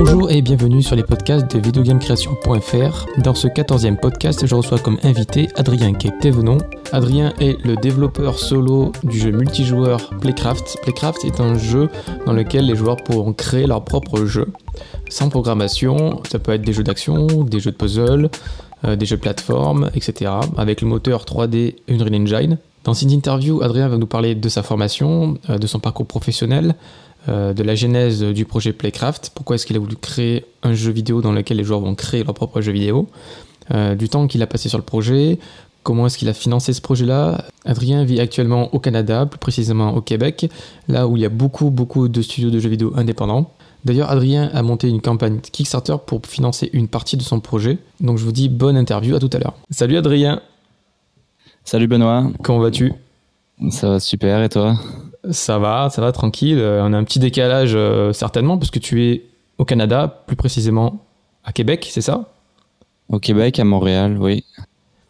[0.00, 3.06] Bonjour et bienvenue sur les podcasts de videogamecreation.fr.
[3.18, 6.58] Dans ce 14e podcast, je reçois comme invité Adrien Ketevenon.
[6.92, 10.78] Adrien est le développeur solo du jeu multijoueur Playcraft.
[10.82, 11.88] Playcraft est un jeu
[12.26, 14.46] dans lequel les joueurs pourront créer leur propre jeu.
[15.08, 18.30] Sans programmation, ça peut être des jeux d'action, des jeux de puzzle,
[18.84, 20.30] euh, des jeux de plateforme, etc.
[20.56, 22.58] Avec le moteur 3D Unreal Engine.
[22.84, 26.76] Dans cette interview, Adrien va nous parler de sa formation, euh, de son parcours professionnel,
[27.28, 30.92] euh, de la genèse du projet Playcraft, pourquoi est-ce qu'il a voulu créer un jeu
[30.92, 33.08] vidéo dans lequel les joueurs vont créer leur propre jeu vidéo,
[33.98, 35.38] du temps qu'il a passé sur le projet,
[35.82, 37.44] comment est-ce qu'il a financé ce projet-là?
[37.64, 40.50] Adrien vit actuellement au Canada, plus précisément au Québec,
[40.86, 43.50] là où il y a beaucoup, beaucoup de studios de jeux vidéo indépendants.
[43.84, 47.78] D'ailleurs, Adrien a monté une campagne Kickstarter pour financer une partie de son projet.
[48.00, 49.54] Donc je vous dis bonne interview, à tout à l'heure.
[49.70, 50.42] Salut Adrien
[51.64, 52.30] Salut Benoît.
[52.42, 52.92] Comment vas-tu?
[53.70, 54.76] Ça va super et toi?
[55.30, 56.58] Ça va, ça va tranquille.
[56.58, 59.24] Euh, on a un petit décalage euh, certainement parce que tu es
[59.58, 61.04] au Canada, plus précisément
[61.44, 62.28] à Québec, c'est ça?
[63.08, 64.44] Au Québec, à Montréal, oui.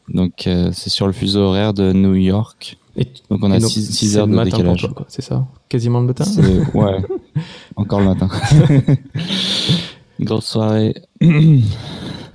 [0.08, 2.78] Donc euh, c'est sur le fuseau horaire de New York.
[2.96, 4.88] Et, donc on a 6 heures de décalage.
[5.08, 5.46] C'est ça?
[5.68, 6.24] Quasiment le matin?
[6.74, 6.96] Ouais,
[7.76, 8.28] encore le matin.
[10.20, 10.94] Grosse soirée.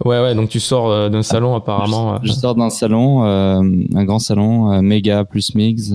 [0.05, 2.19] Ouais, ouais, donc tu sors euh, d'un salon apparemment.
[2.23, 3.61] Je, sors d'un salon, euh,
[3.95, 5.93] un grand salon, Mega plus Mix.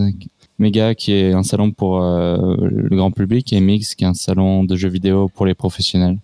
[0.58, 4.14] Mega qui est un salon pour euh, le grand public et Mix qui est un
[4.14, 6.18] salon de jeux vidéo pour les professionnels.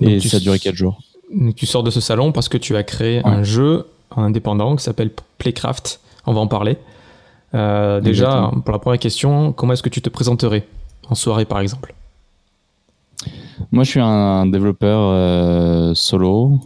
[0.00, 1.00] et ça a duré 4 jours.
[1.56, 5.10] tu sors de ce salon parce que tu as créé un jeu indépendant qui s'appelle
[5.38, 6.00] Playcraft.
[6.26, 6.76] On va en parler.
[7.52, 10.66] déjà, pour la première question, comment est-ce que tu te présenterais
[11.08, 11.94] en soirée par exemple?
[13.72, 16.60] Moi, je suis un développeur solo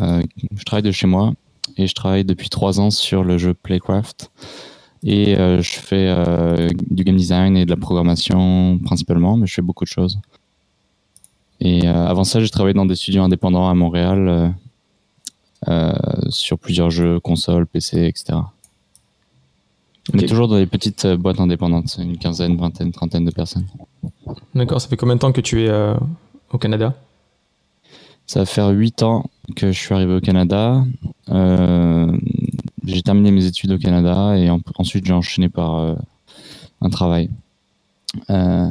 [0.00, 0.22] euh,
[0.56, 1.32] je travaille de chez moi
[1.76, 4.30] et je travaille depuis trois ans sur le jeu Playcraft.
[5.04, 9.54] Et euh, je fais euh, du game design et de la programmation principalement, mais je
[9.54, 10.18] fais beaucoup de choses.
[11.60, 14.52] Et avant ça, j'ai travaillé dans des studios indépendants à Montréal
[16.28, 18.40] sur plusieurs jeux, consoles, PC, etc.
[20.12, 23.66] Mais toujours dans des petites boîtes indépendantes, une quinzaine, vingtaine, trentaine de personnes.
[24.56, 25.94] D'accord, ça fait combien de temps que tu es
[26.50, 26.96] au Canada?
[28.26, 29.24] Ça va faire 8 ans
[29.56, 30.84] que je suis arrivé au Canada.
[31.28, 32.16] Euh,
[32.84, 35.94] j'ai terminé mes études au Canada et ensuite j'ai enchaîné par euh,
[36.80, 37.30] un travail.
[38.30, 38.70] Euh,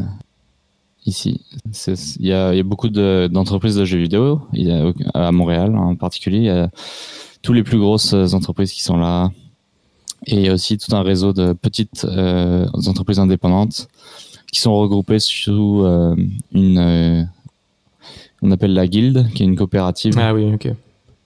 [1.05, 1.41] ici,
[2.19, 6.37] il y, a beaucoup d'entreprises de, jeux vidéo il y a, à Montréal en particulier.
[6.37, 6.69] Il y a
[7.41, 9.31] tous les plus grosses entreprises qui sont là
[10.27, 13.87] et il y a aussi tout un réseau de petites entreprises indépendantes
[14.51, 15.83] qui sont regroupées sous
[16.51, 17.27] une
[18.41, 20.13] on appelle la guilde, qui est une coopérative.
[20.17, 20.69] Ah oui, ok.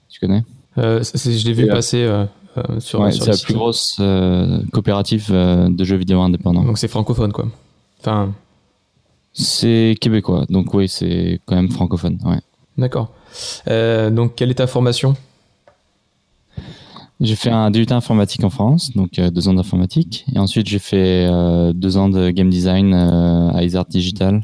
[0.08, 0.44] Tu connais?
[0.78, 4.00] Euh, Je l'ai vu passer euh, euh, sur, ouais, C'est la plus grosse
[4.72, 6.64] coopérative de jeux vidéo indépendants.
[6.64, 7.46] Donc c'est francophone, quoi.
[8.00, 8.32] Enfin.
[9.32, 12.40] C'est québécois, donc oui, c'est quand même francophone, ouais.
[12.78, 13.10] D'accord.
[13.66, 15.14] donc quelle est ta formation?
[17.20, 21.28] J'ai fait un DUT informatique en France, donc deux ans d'informatique, et ensuite j'ai fait
[21.74, 24.42] deux ans de game design à Isart Digital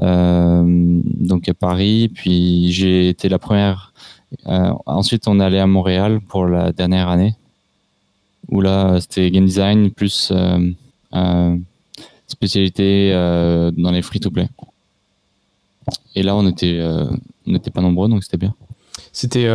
[0.00, 0.62] euh,
[1.04, 2.10] donc à Paris.
[2.12, 3.87] Puis j'ai été la première.
[4.46, 7.34] Euh, ensuite, on est allé à Montréal pour la dernière année,
[8.48, 11.56] où là, c'était game design plus euh,
[12.26, 13.12] spécialité
[13.76, 14.48] dans les free-to-play.
[16.14, 18.54] Et là, on était, on n'était pas nombreux, donc c'était bien.
[19.12, 19.48] C'était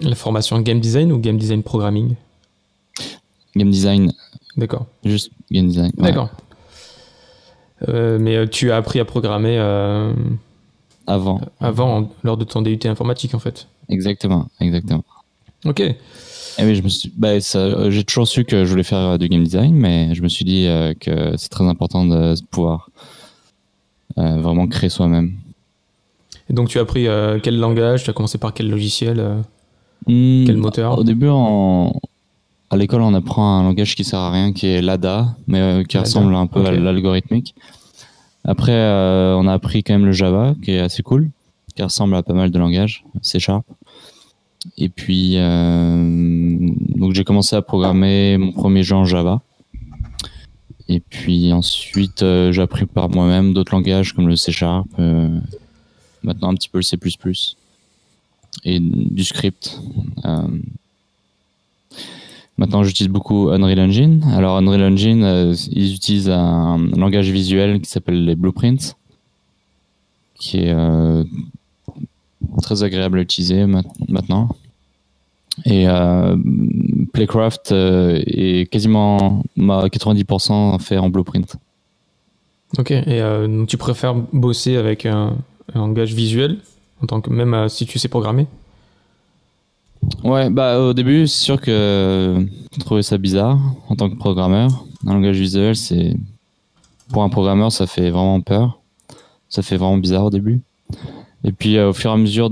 [0.00, 2.14] la formation game design ou game design programming?
[3.56, 4.12] Game design.
[4.56, 4.86] D'accord.
[5.04, 5.92] Juste game design.
[5.96, 6.30] D'accord.
[7.88, 10.12] Euh, mais euh, tu as appris à programmer euh,
[11.12, 11.40] avant.
[11.60, 13.68] Avant, lors de ton DUT informatique en fait.
[13.88, 15.04] Exactement, exactement.
[15.64, 15.80] Ok.
[15.80, 15.96] Et
[16.58, 17.38] eh oui, je me suis, bah,
[17.90, 20.66] j'ai toujours su que je voulais faire du game design, mais je me suis dit
[21.00, 22.90] que c'est très important de pouvoir
[24.16, 25.32] vraiment créer soi-même.
[26.50, 27.06] Et donc, tu as appris
[27.42, 28.04] quel langage?
[28.04, 29.42] Tu as commencé par quel logiciel
[30.06, 30.98] hmm, Quel moteur?
[30.98, 31.28] Au début,
[32.70, 35.82] à l'école, on apprend un langage qui sert à rien, qui est l'ADA, mais euh,
[35.82, 37.54] qui ressemble un peu à l'algorithmique.
[38.44, 41.30] Après, euh, on a appris quand même le Java, qui est assez cool,
[41.74, 43.64] qui ressemble à pas mal de langages, C Sharp.
[44.76, 49.40] Et puis, euh, donc j'ai commencé à programmer mon premier jeu en Java.
[50.88, 54.88] Et puis ensuite, j'ai appris par moi-même d'autres langages comme le C Sharp,
[56.22, 56.98] maintenant un petit peu le C++
[58.64, 59.80] et du script.
[62.60, 64.22] Maintenant, j'utilise beaucoup Unreal Engine.
[64.36, 68.96] Alors, Unreal Engine, euh, ils utilisent un, langage visuel qui s'appelle les blueprints,
[70.34, 71.24] qui est euh,
[72.60, 73.64] très agréable à utiliser
[74.08, 74.50] maintenant.
[75.64, 76.36] Et euh,
[77.14, 81.56] Playcraft est quasiment 90% fait en blueprint.
[82.76, 83.22] Ok, et
[83.68, 85.38] tu préfères bosser avec un,
[85.74, 86.58] un langage visuel,
[87.02, 88.46] en tant que même si tu sais programmer?
[90.24, 93.58] Ouais, bah au début, c'est sûr que je trouvais ça bizarre
[93.88, 94.84] en tant que programmeur.
[95.06, 96.16] Un langage visuel, c'est
[97.08, 98.80] pour un programmeur, ça fait vraiment peur.
[99.48, 100.60] Ça fait vraiment bizarre au début.
[101.44, 102.50] Et puis au fur et à mesure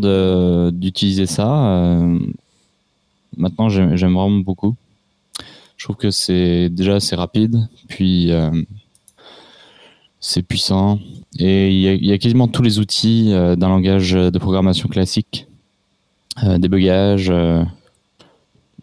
[0.72, 1.98] d'utiliser ça,
[3.36, 4.76] maintenant j'aime vraiment beaucoup.
[5.78, 8.50] Je trouve que c'est déjà c'est rapide, puis euh,
[10.18, 10.98] c'est puissant
[11.38, 15.47] et il y, a, quasiment tous les outils euh, d'un langage de programmation classique, euh,
[16.58, 17.64] débugage, euh,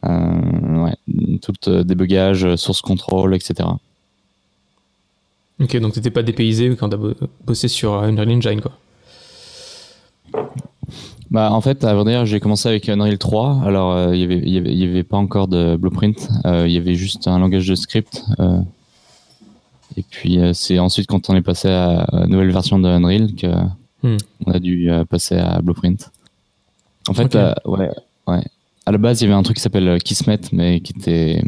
[0.04, 0.96] ouais,
[1.42, 3.70] tout débugage, source control, etc.
[5.60, 6.98] Ok, donc t'étais pas dépaysé quand t'as
[7.46, 8.74] bossé sur Unreal Engine, quoi.
[11.32, 13.64] Bah, en fait, à vrai dire, j'ai commencé avec Unreal 3.
[13.66, 16.30] Alors, euh, il n'y avait, avait, pas encore de blueprint.
[16.46, 18.24] Euh, il y avait juste un langage de script.
[18.40, 18.60] Euh.
[19.98, 24.08] et puis, c'est ensuite quand on est passé à la nouvelle version de Unreal qu'on
[24.08, 24.18] hmm.
[24.48, 26.12] a dû passer à blueprint.
[27.08, 27.36] En fait,
[27.66, 27.92] ouais,
[28.28, 28.44] ouais.
[28.86, 31.42] À la base, il y avait un truc qui s'appelle Kismet, mais qui était,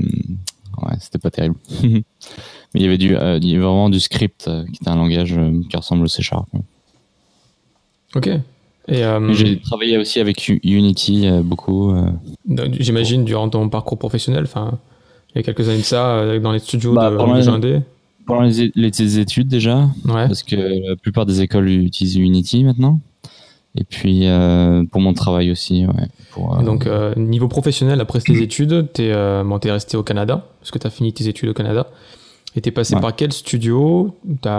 [0.81, 1.55] ouais, c'était pas terrible.
[1.83, 2.03] mais
[2.75, 5.39] il y avait du, il y avait vraiment du script qui était un langage
[5.69, 6.47] qui ressemble au C Sharp.
[8.15, 8.29] Ok.
[8.89, 11.91] Euh, j'ai travaillé aussi avec Unity euh, beaucoup.
[11.91, 12.09] Euh.
[12.79, 14.79] J'imagine durant ton parcours professionnel, enfin,
[15.35, 17.81] il y a quelques années de ça, dans les studios bah, de, pendant, les,
[18.25, 22.99] pendant les, études déjà, parce que la plupart des écoles utilisent Unity maintenant.
[23.77, 24.27] Et puis
[24.91, 25.85] pour mon travail aussi.
[25.85, 30.45] Ouais, pour, Donc niveau professionnel, après tes études, tu es, bon, es, resté au Canada,
[30.59, 31.87] parce que tu as fini tes études au Canada.
[32.55, 34.15] Et tu es passé par quel studio?
[34.25, 34.49] Tu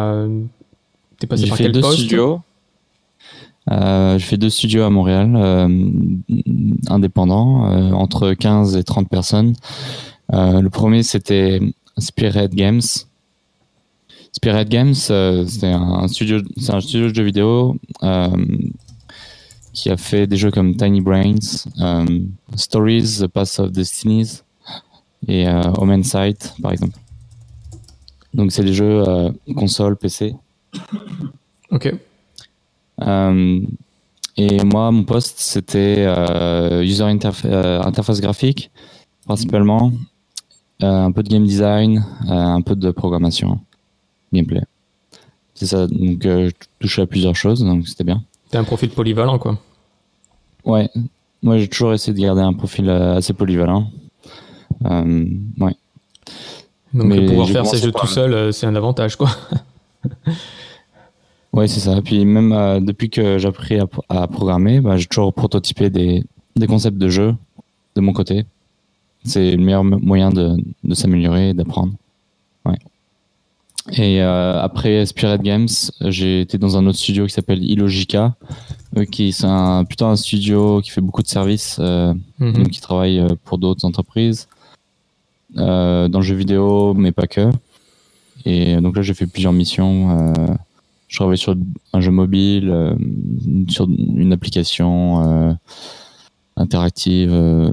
[1.23, 1.99] es passé par quel deux poste?
[1.99, 2.41] studios.
[3.70, 5.69] Euh, je fais deux studios à Montréal, euh,
[6.88, 9.55] indépendants, euh, entre 15 et 30 personnes.
[10.31, 11.61] le premier, c'était
[11.99, 12.81] Spirit Games.
[14.32, 17.76] Spirit Games, c'est un studio, c'est un studio de jeux vidéo
[19.78, 21.64] qui a fait des jeux comme Tiny Brains,
[22.56, 24.42] Stories, The Path of Destinies
[25.28, 25.46] et
[25.78, 26.98] Omen Sight, par exemple.
[28.34, 29.04] Donc, c'est des jeux
[29.54, 30.34] console, PC.
[31.70, 31.94] Ok.
[33.02, 33.60] Euh,
[34.36, 38.70] et moi, mon poste, c'était euh, user euh, interface graphique,
[39.26, 39.92] principalement,
[40.81, 43.60] un peu de game design, un peu de programmation,
[44.32, 44.62] gameplay.
[45.54, 48.22] C'est ça, donc je touchais à plusieurs choses, donc c'était bien.
[48.50, 49.58] T'as un profil polyvalent, quoi.
[50.69, 50.88] Ouais,
[51.43, 53.91] moi j'ai toujours essayé de garder un profil assez polyvalent.
[54.85, 55.75] ouais.
[56.94, 59.31] Donc pouvoir faire ces jeux tout seul, c'est un avantage, quoi.
[61.53, 62.00] Oui, c'est ça.
[62.03, 66.23] Puis même euh, depuis que j'ai appris à, programmer, bah, j'ai toujours prototypé des,
[66.56, 67.35] des, concepts de jeu
[67.97, 68.44] de mon côté.
[69.25, 71.94] C'est le meilleur moyen de, de s'améliorer et d'apprendre.
[73.93, 75.69] Et euh, après Spirit Games,
[76.00, 78.35] j'ai été dans un autre studio qui s'appelle Illogica,
[79.11, 82.69] qui c'est un, plutôt un studio qui fait beaucoup de services, euh, mhm.
[82.69, 84.49] qui travaille pour d'autres entreprises,
[85.55, 87.50] dans le jeu vidéo, mais pas que.
[88.44, 90.34] Et donc là, j'ai fait plusieurs missions
[91.08, 91.56] je travaille sur
[91.94, 92.94] un jeu mobile, euh,
[93.69, 95.55] sur une application euh,
[96.56, 97.70] interactive euh,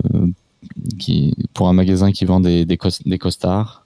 [0.97, 3.84] qui, pour un magasin qui vend des, des, des costards.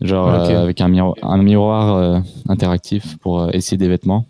[0.00, 4.26] Genre avec un, miroir, un miroir interactif pour essayer des vêtements,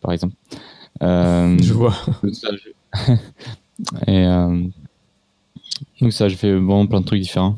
[0.00, 0.34] par exemple.
[1.00, 1.94] je vois.
[4.06, 4.24] Et
[6.00, 7.56] donc ça, j'ai fait vraiment plein de trucs différents.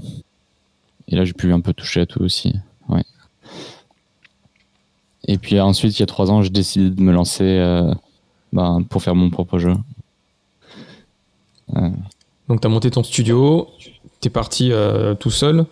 [1.09, 2.55] Et là, j'ai pu un peu toucher à tout aussi.
[5.27, 7.93] Et puis ensuite, il y a trois ans, j'ai décidé de me lancer euh,
[8.53, 9.75] ben, pour faire mon propre jeu.
[11.77, 11.91] Euh.
[12.49, 13.69] Donc, tu as monté ton studio,
[14.21, 15.65] tu es parti euh, tout seul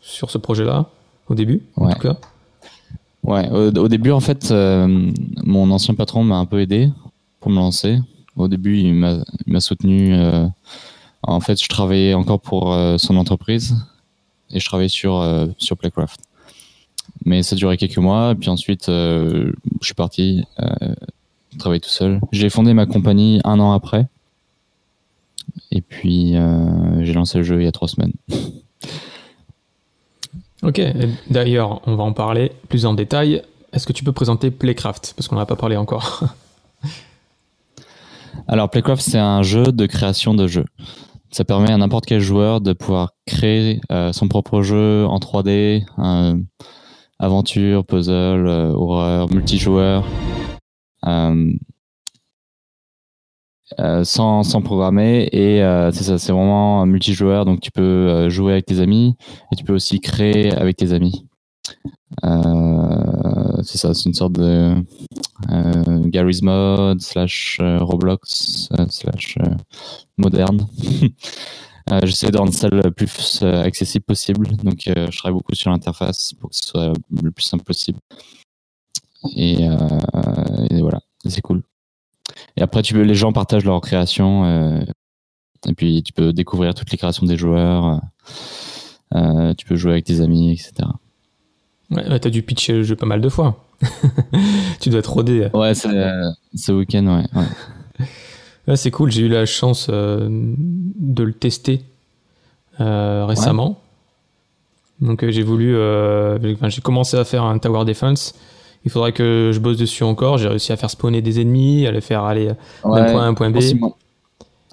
[0.00, 0.86] sur ce projet-là,
[1.28, 2.16] au début, en tout cas
[3.22, 6.90] Ouais, au, début, en fait, mon ancien patron m'a un peu aidé
[7.38, 7.98] pour me lancer.
[8.34, 10.14] Au début, il m'a soutenu.
[11.22, 13.76] en fait, je travaillais encore pour son entreprise
[14.50, 15.22] et je travaillais sur,
[15.58, 16.20] sur Playcraft.
[17.24, 20.94] Mais ça durait quelques mois, puis ensuite, euh, je suis parti euh,
[21.58, 22.20] travailler tout seul.
[22.32, 24.06] J'ai fondé ma compagnie un an après.
[25.70, 28.12] Et puis, euh, j'ai lancé le jeu il y a trois semaines.
[30.62, 30.80] Ok,
[31.28, 33.42] d'ailleurs, on va en parler plus en détail.
[33.72, 35.14] Est-ce que tu peux présenter Playcraft?
[35.16, 36.24] Parce qu'on n'en a pas parlé encore.
[38.48, 40.66] Alors, Playcraft, c'est un jeu de création de jeux.
[41.30, 43.80] Ça permet à n'importe quel joueur de pouvoir créer
[44.12, 45.84] son propre jeu en 3D,
[47.20, 50.04] aventure, puzzle, euh, horreur, multijoueur.
[53.78, 55.60] Euh, euh, sans, sans programmer et
[55.92, 59.16] c'est ça c'est vraiment multijoueur donc tu peux jouer avec tes amis
[59.52, 61.26] et tu peux aussi créer avec tes amis
[63.62, 64.74] c'est ça c'est une sorte de
[66.08, 69.38] Gary's Mod, slash Roblox, slash
[70.16, 70.66] moderne.
[72.04, 74.48] J'essaie de rendre ça le plus accessible possible.
[74.58, 77.98] Donc, je travaille beaucoup sur l'interface pour que ce soit le plus simple possible.
[79.36, 79.66] Et
[80.80, 81.62] voilà, c'est cool.
[82.56, 84.44] Et après, tu peux, les gens partagent leurs créations.
[84.44, 84.80] Euh,
[85.68, 88.00] et puis, tu peux découvrir toutes les créations des joueurs.
[89.14, 90.88] Euh, tu peux jouer avec tes amis, etc.
[91.90, 93.64] Ouais, t'as dû pitcher le jeu pas mal de fois.
[94.80, 95.48] tu dois être rodé.
[95.54, 97.44] Ouais, ce week-end, ouais.
[98.68, 98.76] ouais.
[98.76, 101.82] c'est cool, j'ai eu la chance euh, de le tester
[102.78, 103.78] récemment.
[105.00, 105.76] Donc j'ai voulu,
[106.40, 108.34] j'ai commencé à faire un tower defense
[108.84, 110.38] il faudrait que je bosse dessus encore.
[110.38, 112.52] J'ai réussi à faire spawner des ennemis, à les faire aller
[112.84, 113.58] d'un point à un point B.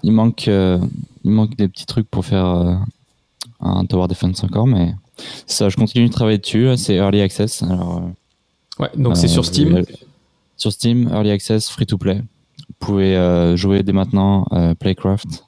[0.04, 0.80] Il manque, euh,
[1.24, 2.76] il manque des petits trucs pour faire euh,
[3.60, 4.94] un Tower Defense encore, mais
[5.48, 6.70] ça, je continue de travailler dessus.
[6.78, 7.64] C'est Early Access.
[7.64, 9.84] Alors, euh, ouais, donc c'est sur Steam.
[10.56, 12.22] Sur Steam, Early Access, free to play.
[12.70, 14.46] Vous pouvez jouer dès maintenant
[14.80, 15.46] Playcraft.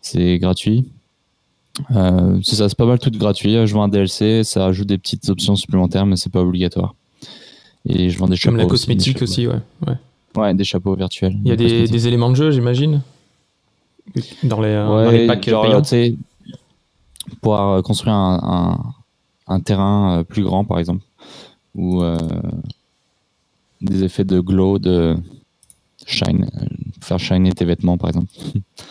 [0.00, 0.88] C'est gratuit.
[1.90, 3.66] c'est ça, c'est pas mal tout gratuit.
[3.66, 6.94] Je vois un DLC, ça ajoute des petites options supplémentaires, mais c'est pas obligatoire.
[7.88, 8.56] Et je vends des chapeaux.
[8.56, 9.54] Comme la cosmétique aussi, ouais.
[9.86, 9.94] ouais.
[10.36, 11.36] Ouais, des chapeaux virtuels.
[11.44, 13.02] Il y a des, éléments de jeu, j'imagine
[14.42, 15.82] dans les, euh, dans les packs genre,
[17.42, 18.94] Pouvoir euh, construire un,
[19.46, 21.04] un, terrain euh, plus grand, par exemple.
[21.74, 22.02] Ou
[23.80, 25.16] des effets de glow, de
[26.06, 26.50] shine.
[27.00, 28.32] Faire shiner tes vêtements, par exemple.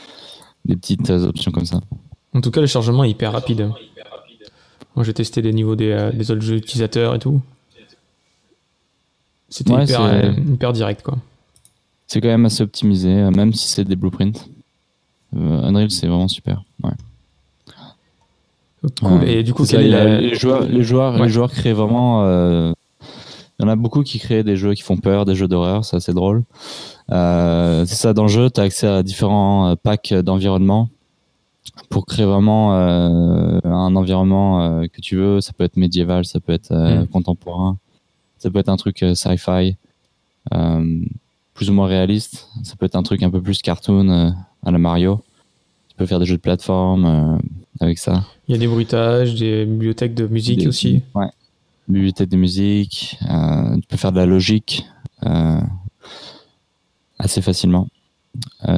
[0.66, 1.82] des petites options comme ça.
[2.34, 3.72] En tout cas, le chargement est hyper rapide.
[4.96, 7.42] Moi, j'ai testé les niveaux des, des autres jeux utilisateurs et tout.
[9.50, 11.18] C'était euh, hyper, direct, quoi.
[12.08, 14.50] C'est quand même assez optimisé, euh, même si c'est des blueprints.
[15.36, 16.64] Euh, Unreal, c'est vraiment super.
[16.84, 16.92] Ouais.
[19.02, 19.24] Cool.
[19.28, 22.24] Et du coup, les, joueurs, les, joueurs, les joueurs créent vraiment.
[23.60, 25.84] Il y en a beaucoup qui créent des jeux qui font peur, des jeux d'horreur,
[25.84, 26.44] c'est assez drôle.
[27.10, 30.90] c'est ça, dans le jeu, tu as accès à différents packs d'environnement
[31.90, 35.42] pour créer vraiment un environnement que tu veux.
[35.42, 37.08] Ça peut être médiéval, ça peut être mm.
[37.08, 37.78] contemporain.
[38.40, 39.76] Ça peut être un truc euh, sci-fi,
[40.54, 41.00] euh,
[41.54, 42.50] plus ou moins réaliste.
[42.64, 44.30] Ça peut être un truc un peu plus cartoon euh,
[44.64, 45.22] à la Mario.
[45.90, 47.40] Tu peux faire des jeux de plateforme
[47.80, 48.24] avec ça.
[48.48, 51.02] Il y a des bruitages, des bibliothèques de musique aussi.
[51.16, 51.30] Ouais,
[51.88, 53.18] bibliothèque de musique.
[53.20, 54.86] tu peux faire de la logique
[57.18, 57.88] assez facilement.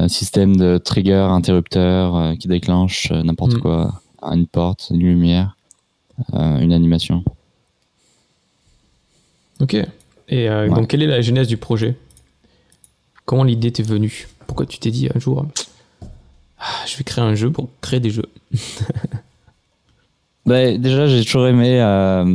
[0.07, 3.59] système de trigger, interrupteur qui déclenche n'importe mm.
[3.59, 5.57] quoi, une porte, une lumière,
[6.31, 7.25] une animation.
[9.61, 9.75] Ok.
[10.29, 11.95] Et euh, donc, quelle est la genèse du projet?
[13.25, 14.27] Comment l'idée t'est venue?
[14.47, 15.45] Pourquoi tu t'es dit un jour,
[16.59, 18.29] ah, je vais créer un jeu pour créer des jeux?
[20.45, 22.25] Bah, Déjà, j'ai toujours aimé euh,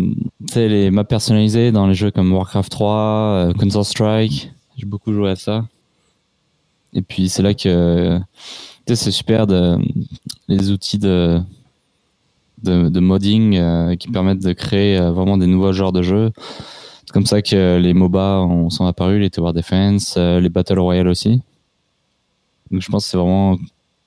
[0.55, 4.53] les maps personnalisées dans les jeux comme Warcraft 3, euh, Counter-Strike.
[4.77, 5.65] J'ai beaucoup joué à ça.
[6.93, 8.21] Et puis, c'est là que
[8.87, 9.79] c'est super de,
[10.47, 11.41] les outils de,
[12.63, 16.31] de, modding qui permettent de créer vraiment des nouveaux genres de jeux
[17.15, 21.41] comme ça que les MOBA sont apparus, les Tower Defense, euh, les Battle Royale aussi.
[22.73, 23.57] Donc je pense que c'est vraiment.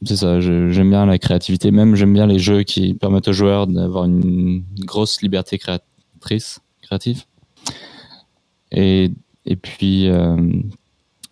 [0.04, 1.72] C'est ça, j'aime bien la créativité.
[1.72, 7.24] Même j'aime bien les jeux qui permettent aux joueurs d'avoir une grosse liberté créatrice, créative.
[8.72, 9.12] Et,
[9.46, 10.10] et puis.
[10.10, 10.36] Euh,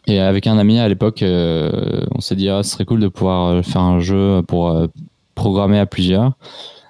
[0.07, 3.07] et avec un ami à l'époque, euh, on s'est dit, ah, ce serait cool de
[3.07, 4.87] pouvoir faire un jeu pour
[5.33, 6.37] programmer à plusieurs.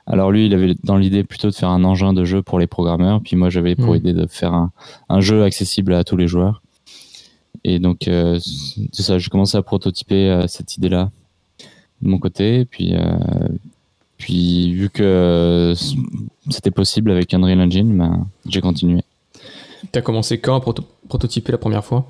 [0.07, 2.67] Alors lui, il avait dans l'idée plutôt de faire un engin de jeu pour les
[2.67, 3.97] programmeurs, puis moi j'avais pour hmm.
[3.97, 4.53] idée de faire
[5.09, 6.61] un, jeu accessible à tous les joueurs.
[7.63, 8.39] Et donc euh,
[8.91, 11.09] c'est ça, j'ai commencé à prototyper euh, cette idée-là
[12.01, 13.17] de mon côté, puis euh,
[14.17, 15.73] puis vu que
[16.49, 19.01] c'était possible avec Unreal Engine, ben, j'ai continué.
[19.91, 20.73] Tu as commencé quand à
[21.09, 22.05] prototyper la première fois?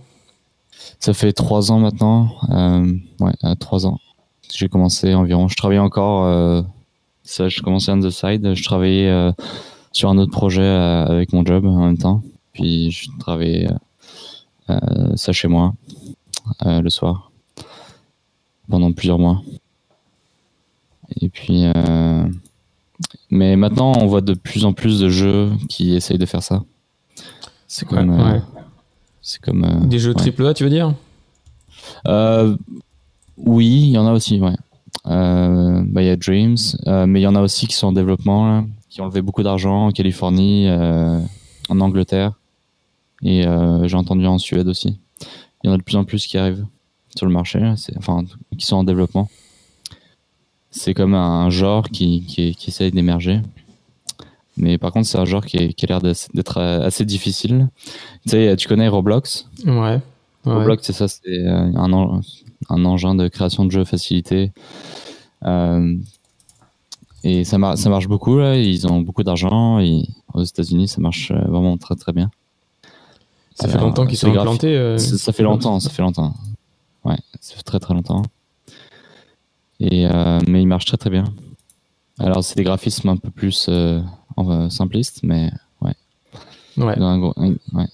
[1.00, 2.30] Ça fait trois ans maintenant,
[3.20, 4.00] ouais, trois ans.
[4.54, 5.48] J'ai commencé environ.
[5.48, 6.66] Je travaillais encore
[7.26, 8.54] ça, je commençais on the side.
[8.54, 9.32] Je travaillais euh,
[9.92, 12.22] sur un autre projet euh, avec mon job en même temps.
[12.54, 13.68] Puis je travaillais
[14.70, 15.74] euh, ça chez moi
[16.64, 17.32] le soir
[18.70, 19.42] pendant plusieurs mois.
[21.20, 21.66] Et puis,
[23.30, 26.64] mais maintenant, on voit de plus en plus de jeux qui essayent de faire ça.
[27.68, 28.42] C'est comme,
[29.22, 30.94] c'est comme des jeux triple A, tu veux dire?
[33.38, 34.56] Oui, il y en a aussi, ouais.
[35.08, 37.88] Euh, bah, il y a Dreams, euh, mais il y en a aussi qui sont
[37.88, 41.20] en développement, qui ont levé beaucoup d'argent en Californie, euh,
[41.70, 42.34] en Angleterre,
[43.24, 43.44] et
[43.84, 45.00] j'ai entendu en Suède aussi.
[45.64, 46.66] Il y en a de plus en plus qui arrivent
[47.16, 47.60] sur le marché,
[47.98, 48.24] enfin,
[48.58, 49.30] qui sont en développement.
[50.70, 53.42] C'est comme un genre qui, qui, qui essaye d'émerger.
[54.58, 57.70] Mais par contre, c'est un genre qui, qui a l'air d'être assez difficile.
[58.24, 59.48] Tu sais, tu connais Roblox?
[59.66, 60.02] Ouais.
[60.44, 62.22] Roblox, c'est ça, c'est un,
[62.70, 64.52] un, engin de création de jeux facilité.
[67.24, 68.58] et ça, ça marche beaucoup, là.
[68.58, 69.80] ils ont beaucoup d'argent.
[70.34, 72.30] Aux États-Unis, ça marche vraiment très très bien.
[73.56, 76.34] Ça fait longtemps qu'ils sont implantés ça, fait longtemps, ça fait longtemps.
[77.06, 78.24] Ouais, ça fait très très longtemps.
[79.80, 80.08] Et,
[80.48, 81.26] mais il marche très très bien.
[82.20, 84.02] Alors, c'est des graphismes un peu plus euh,
[84.70, 85.96] simplistes, mais ouais.
[86.78, 86.98] Ouais.
[86.98, 87.88] ouais.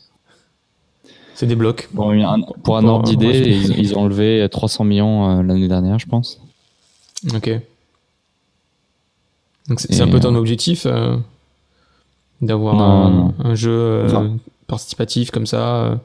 [1.42, 1.90] C'est des blocs.
[1.96, 6.40] pour un ordre d'idée, ils, ont levé 300 millions euh, l'année dernière, je pense.
[7.34, 7.50] Ok.
[9.68, 10.86] Donc, c'est un peu ton euh, objectif
[12.44, 14.06] d'avoir un, jeu
[14.68, 16.00] participatif comme ça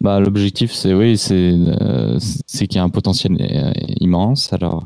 [0.00, 3.36] bah, L'objectif, c'est oui, c'est qu'il y a un potentiel
[4.00, 4.52] immense.
[4.52, 4.84] Alors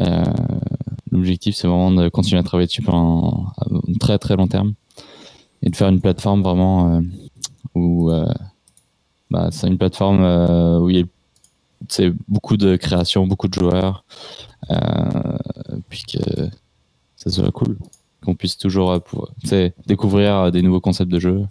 [0.00, 0.22] euh,
[1.10, 4.74] l'objectif, c'est vraiment de continuer à travailler dessus pendant un très très long terme
[5.64, 7.00] et de faire une plateforme vraiment euh,
[7.74, 8.26] où euh,
[9.30, 10.22] bah, c'est une plateforme
[10.82, 14.04] où il y a beaucoup de création, beaucoup de joueurs,
[15.88, 16.48] puis que
[17.16, 17.76] ça soit cool,
[18.24, 19.00] qu'on puisse toujours
[19.86, 21.46] découvrir des nouveaux concepts de jeu.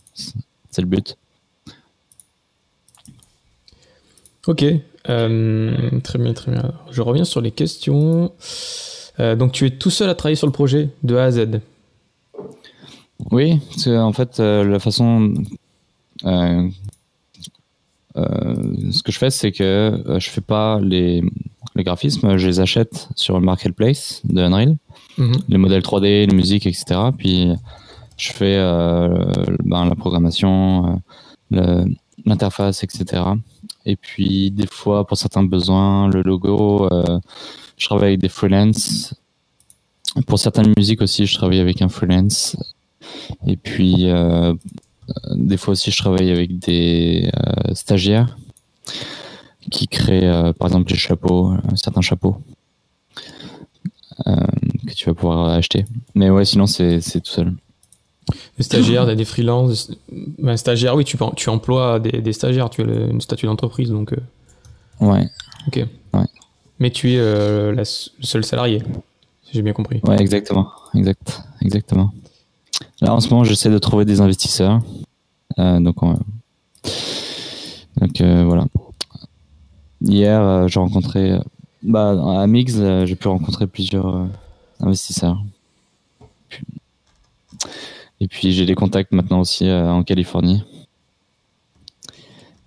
[0.69, 1.17] C'est le but.
[4.45, 4.65] Ok,
[5.09, 6.73] euh, très bien, très bien.
[6.91, 8.33] je reviens sur les questions.
[9.19, 11.61] Euh, donc, tu es tout seul à travailler sur le projet de A à Z?
[13.31, 15.33] Oui, c'est en fait euh, la façon.
[16.23, 16.71] Ce
[19.03, 21.21] que je fais, c'est que je fais pas les,
[21.75, 24.77] les, graphismes, je les achète sur le marketplace de Unreal,
[25.17, 25.35] mhm.
[25.49, 26.99] les modèles 3D, les musiques, etc.
[27.17, 27.49] Puis
[28.17, 28.57] je fais
[29.63, 31.01] ben, la programmation,
[32.25, 33.23] l'interface, etc.
[33.85, 37.19] Et puis, des fois, pour certains besoins, le logo, euh,
[37.77, 39.13] je travaille avec des freelance.
[40.27, 42.55] Pour certaines musiques aussi, je travaille avec un freelance.
[43.45, 44.53] Et puis, euh,
[45.35, 48.37] des fois aussi, je travaille avec des euh, stagiaires
[49.71, 52.37] qui créent, par exemple, les chapeaux, certains chapeaux
[54.25, 55.85] que tu vas pouvoir acheter.
[56.15, 57.53] Mais ouais, sinon, c'est tout seul.
[58.57, 59.91] Des stagiaires, des freelances.
[60.39, 64.13] Ben, stagiaire, oui, tu, tu emploies des, stagiaires, tu as une statut d'entreprise, donc.
[64.13, 64.17] Euh.
[64.99, 65.27] Ouais.
[65.67, 65.85] Ok.
[66.13, 66.25] Ouais.
[66.79, 68.81] Mais tu es euh, le seul salarié,
[69.43, 69.99] si j'ai bien compris.
[70.03, 70.71] Ouais, exactement.
[70.93, 71.41] Exact.
[71.61, 72.13] Exactement.
[73.01, 74.81] Là, en ce moment, j'essaie de trouver des investisseurs.
[75.59, 75.97] Euh, donc,
[77.97, 78.65] donc voilà.
[80.01, 81.37] Hier, j'ai rencontré.
[81.81, 84.27] Bah, à Mix, j'ai pu rencontrer plusieurs
[84.79, 85.37] investisseurs.
[88.23, 90.63] Et puis j'ai des contacts maintenant aussi euh, en Californie.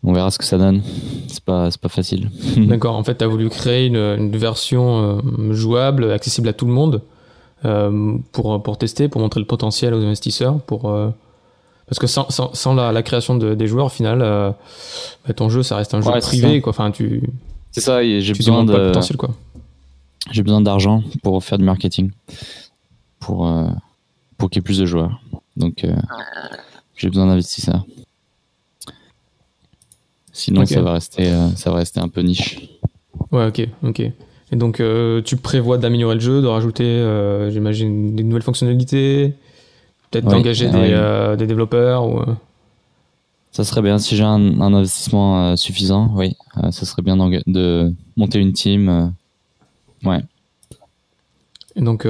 [0.03, 0.83] On verra ce que ça donne.
[1.29, 2.31] C'est pas, pas facile.
[2.59, 2.95] D'accord.
[2.95, 6.97] En fait, tu as voulu créer une, version euh, jouable, accessible à tout le monde,
[6.97, 7.16] euh,
[7.63, 10.83] pour, pour tester, pour montrer le potentiel aux investisseurs, pour
[11.87, 15.95] parce que sans, sans, la, création des joueurs, au final, bah, ton jeu, ça reste
[15.95, 16.71] un jeu privé, quoi.
[16.71, 17.23] Enfin, tu.
[17.73, 18.03] C'est ça.
[18.03, 18.73] J'ai besoin de.
[18.73, 19.31] potentiel, quoi.
[20.31, 22.11] J'ai besoin d'argent pour faire du marketing,
[23.21, 23.49] pour
[24.37, 25.21] pour qu'il y ait plus de joueurs.
[25.57, 25.97] Donc, euh,
[26.97, 27.85] j'ai besoin d'investisseurs.
[30.33, 32.59] Sinon, ça, va rester, euh, ça va rester un peu niche.
[33.33, 34.03] Ouais, ok, ok.
[34.53, 36.85] Et donc, euh, tu prévois d'améliorer le jeu, de rajouter,
[37.51, 39.35] j'imagine, des nouvelles fonctionnalités,
[40.11, 42.23] peut-être d'engager des, des, développeurs ou...
[43.51, 46.37] Ça serait bien si j'ai un, investissement suffisant, oui.
[46.71, 49.13] ça serait bien de monter une team.
[50.05, 50.21] ouais.
[51.75, 52.07] Et donc,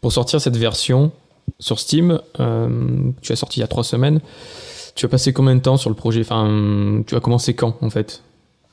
[0.00, 1.12] pour sortir cette version,
[1.60, 2.20] sur Steam.
[2.40, 4.20] Euh, tu as sorti il y a trois semaines.
[4.94, 6.20] Tu as passé combien de temps sur le projet?
[6.22, 8.22] Enfin, tu as commencé quand en fait?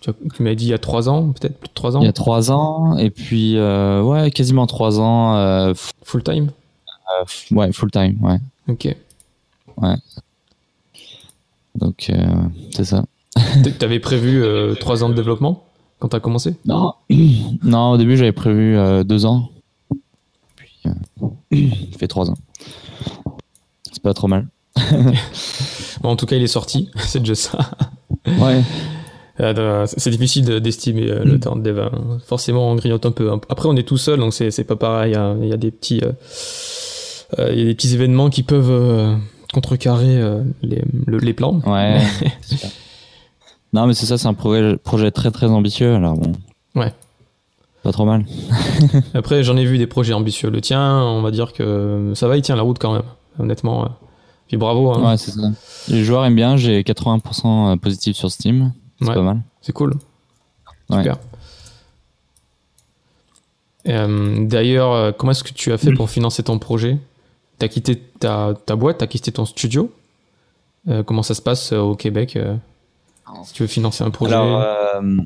[0.02, 2.10] Tu, m'as dit il y a trois ans, peut-être plus de trois ans Il y
[2.10, 5.36] a trois ans, et puis euh, ouais, quasiment trois ans.
[5.36, 6.52] Euh, full time?
[7.52, 8.38] Ouais, full time, ouais.
[8.68, 8.96] Ok.
[9.78, 9.96] Ouais.
[11.76, 12.12] Donc,
[12.76, 13.06] c'est ça.
[13.34, 14.44] tu avais prévu
[14.80, 15.64] trois ans de développement
[16.00, 16.56] quand tu as commencé?
[16.66, 16.94] Non.
[17.64, 19.50] non, au début j'avais prévu deux ans.
[20.56, 22.38] Puis, ça fait trois ans.
[23.92, 24.48] C'est pas trop mal.
[26.04, 27.72] en tout cas, il est sorti, c'est déjà ça.
[28.26, 28.62] Ouais.
[29.40, 31.40] Euh, c'est difficile d'estimer euh, le mm.
[31.40, 31.80] temps de dev.
[31.80, 32.20] Hein.
[32.26, 33.32] Forcément, on grignote un peu.
[33.32, 33.40] Hein.
[33.50, 35.16] Après, on est tout seul, donc c'est pas pareil.
[35.16, 35.38] Hein.
[35.42, 39.18] Il y a des petits, euh, il y a des petits événements qui peuvent
[39.54, 40.20] contrecarrer
[40.62, 41.62] les, les, plans.
[41.66, 42.02] Ouais.
[43.74, 45.94] non, mais c'est ça, c'est un projet, projet très très ambitieux.
[45.94, 46.32] Alors bon.
[46.76, 46.94] Ouais.
[47.84, 48.26] Pas trop mal.
[49.14, 50.50] Après, j'en ai vu des projets ambitieux.
[50.50, 53.04] Le tien, on va dire que ça va, il tient la route quand même,
[53.40, 53.88] honnêtement.
[54.48, 54.98] Puis bravo.
[55.00, 55.42] Ouais, c'est ça.
[55.90, 58.74] Les joueurs aiment bien, j'ai 80% positif sur Steam.
[59.00, 59.42] C'est pas mal.
[59.62, 59.94] C'est cool.
[60.90, 61.18] Super.
[63.88, 66.98] Euh, d'ailleurs, euh, comment est-ce que tu as fait pour financer ton projet?
[67.60, 69.92] T'as quitté ta, ta boîte, t'as quitté ton studio?
[70.88, 72.38] Euh, comment ça se passe au Québec
[73.44, 75.18] Si tu veux financer un projet, euh,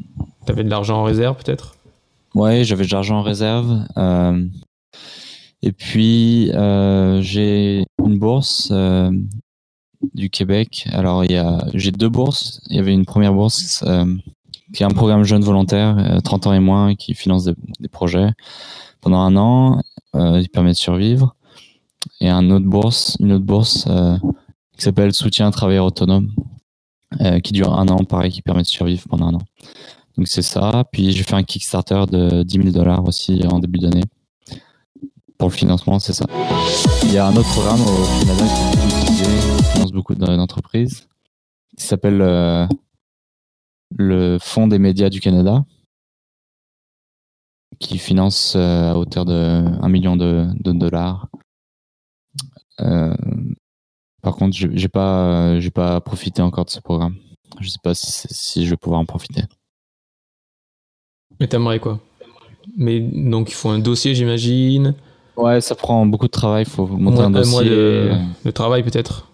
[0.45, 1.75] tu avais de l'argent en réserve peut-être?
[2.33, 3.85] Ouais, j'avais de l'argent en réserve.
[5.61, 6.51] et puis,
[7.21, 8.71] j'ai une bourse
[10.13, 10.87] du Québec.
[10.91, 11.23] Alors,
[11.73, 12.61] j'ai deux bourses.
[12.69, 14.05] Il y avait une première bourse euh,
[14.73, 18.31] qui est un programme jeune volontaire, euh, 30 ans et moins, qui finance des, projets
[19.01, 19.81] pendant un an.
[20.15, 21.35] Euh, il permet de survivre.
[22.19, 24.17] Et un autre bourse, une autre bourse euh,
[24.75, 26.31] qui s'appelle Soutien à travailleurs autonomes,
[27.21, 29.41] euh, qui dure un an, pareil, qui permet de survivre pendant un an.
[30.17, 30.83] Donc c'est ça.
[30.91, 34.03] Puis j'ai fait un Kickstarter de 10 000 dollars aussi en début d'année.
[35.41, 36.25] Pour le financement, c'est ça.
[37.01, 38.45] Il y a un autre programme au Canada
[39.07, 41.07] qui finance beaucoup d'entreprises,
[41.75, 42.67] qui s'appelle euh,
[43.97, 45.65] le Fonds des médias du Canada,
[47.79, 51.27] qui finance euh, à hauteur de 1 million de, dollars.
[52.81, 53.15] Euh,
[54.21, 57.15] par contre, j'ai j'ai pas, pas profité encore de ce programme.
[57.59, 59.41] Je sais pas si, si je vais pouvoir en profiter.
[61.39, 61.99] Mais t'aimerais quoi?
[62.77, 64.93] Mais donc il faut un dossier, j'imagine.
[65.37, 66.63] Ouais, ça prend beaucoup de travail.
[66.67, 67.69] Il faut Au monter un mois dossier.
[67.69, 68.11] de,
[68.45, 69.27] de travail peut-être.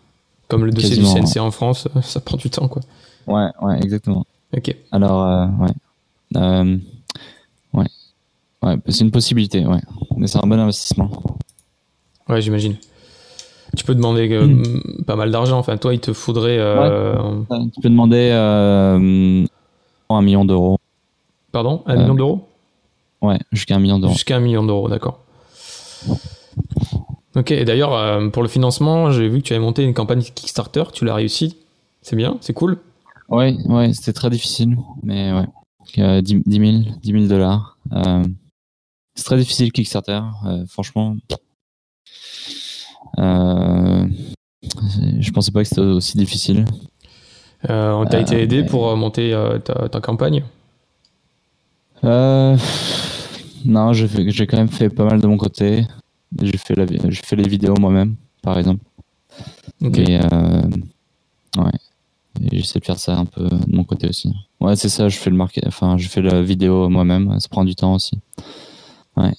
[0.47, 2.81] Comme le dossier Quasiment, du CNC en France, euh, ça prend du temps quoi.
[3.27, 4.25] Ouais, ouais, exactement.
[4.55, 4.73] Ok.
[4.91, 5.71] Alors, euh, ouais.
[6.37, 6.77] Euh,
[7.73, 7.85] ouais.
[8.63, 9.81] Ouais, c'est une possibilité, ouais.
[10.15, 11.09] Mais c'est un bon investissement.
[12.29, 12.75] Ouais, j'imagine.
[13.75, 15.03] Tu peux demander euh, Hmm.
[15.05, 15.59] pas mal d'argent.
[15.59, 16.57] Enfin, toi, il te faudrait.
[16.57, 17.15] euh,
[17.75, 19.45] Tu peux demander euh,
[20.09, 20.77] un million d'euros.
[21.51, 22.47] Pardon Un Euh, million d'euros?
[23.21, 24.13] Ouais, jusqu'à un million d'euros.
[24.13, 25.19] Jusqu'à un million d'euros, d'accord.
[27.35, 30.21] Ok, et d'ailleurs, euh, pour le financement, j'ai vu que tu avais monté une campagne
[30.21, 30.83] Kickstarter.
[30.93, 31.57] Tu l'as réussi.
[32.01, 32.79] C'est bien, c'est cool.
[33.29, 35.45] Ouais, ouais, c'était très difficile, mais ouais.
[35.99, 37.77] Euh, 10 10 000, 10 000 dollars.
[37.93, 38.23] Euh,
[39.15, 41.15] c'est très difficile Kickstarter, euh, franchement.
[43.19, 44.05] Euh,
[45.19, 46.65] je pensais pas que c'était aussi difficile.
[47.69, 49.31] On t'a été aidé mais- pour monter
[49.65, 50.43] ta, ta campagne?
[53.67, 55.85] Non, j'ai quand même fait pas mal de mon côté.
[56.41, 58.83] J'ai fait, la fait les vidéos moi-même, par exemple.
[59.81, 59.97] Ok.
[59.99, 60.61] Et, euh,
[61.57, 61.71] ouais.
[62.51, 64.33] J'essaie de faire ça un peu de mon côté aussi.
[64.59, 67.65] Ouais, c'est ça, je fais le market, enfin, je fais la vidéo moi-même, ça prend
[67.65, 68.19] du temps aussi.
[69.15, 69.33] Ouais.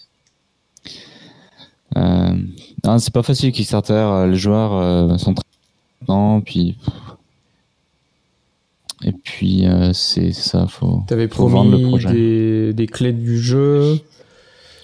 [1.96, 2.36] Euh,
[2.84, 5.44] non, c'est pas facile Kickstarter, euh, les joueurs euh, sont très
[6.00, 6.76] contents, puis.
[9.04, 11.02] Et puis, euh, c'est ça, faut.
[11.06, 12.12] T'avais faut vendre le promis projet.
[12.12, 14.00] des, des clés du jeu.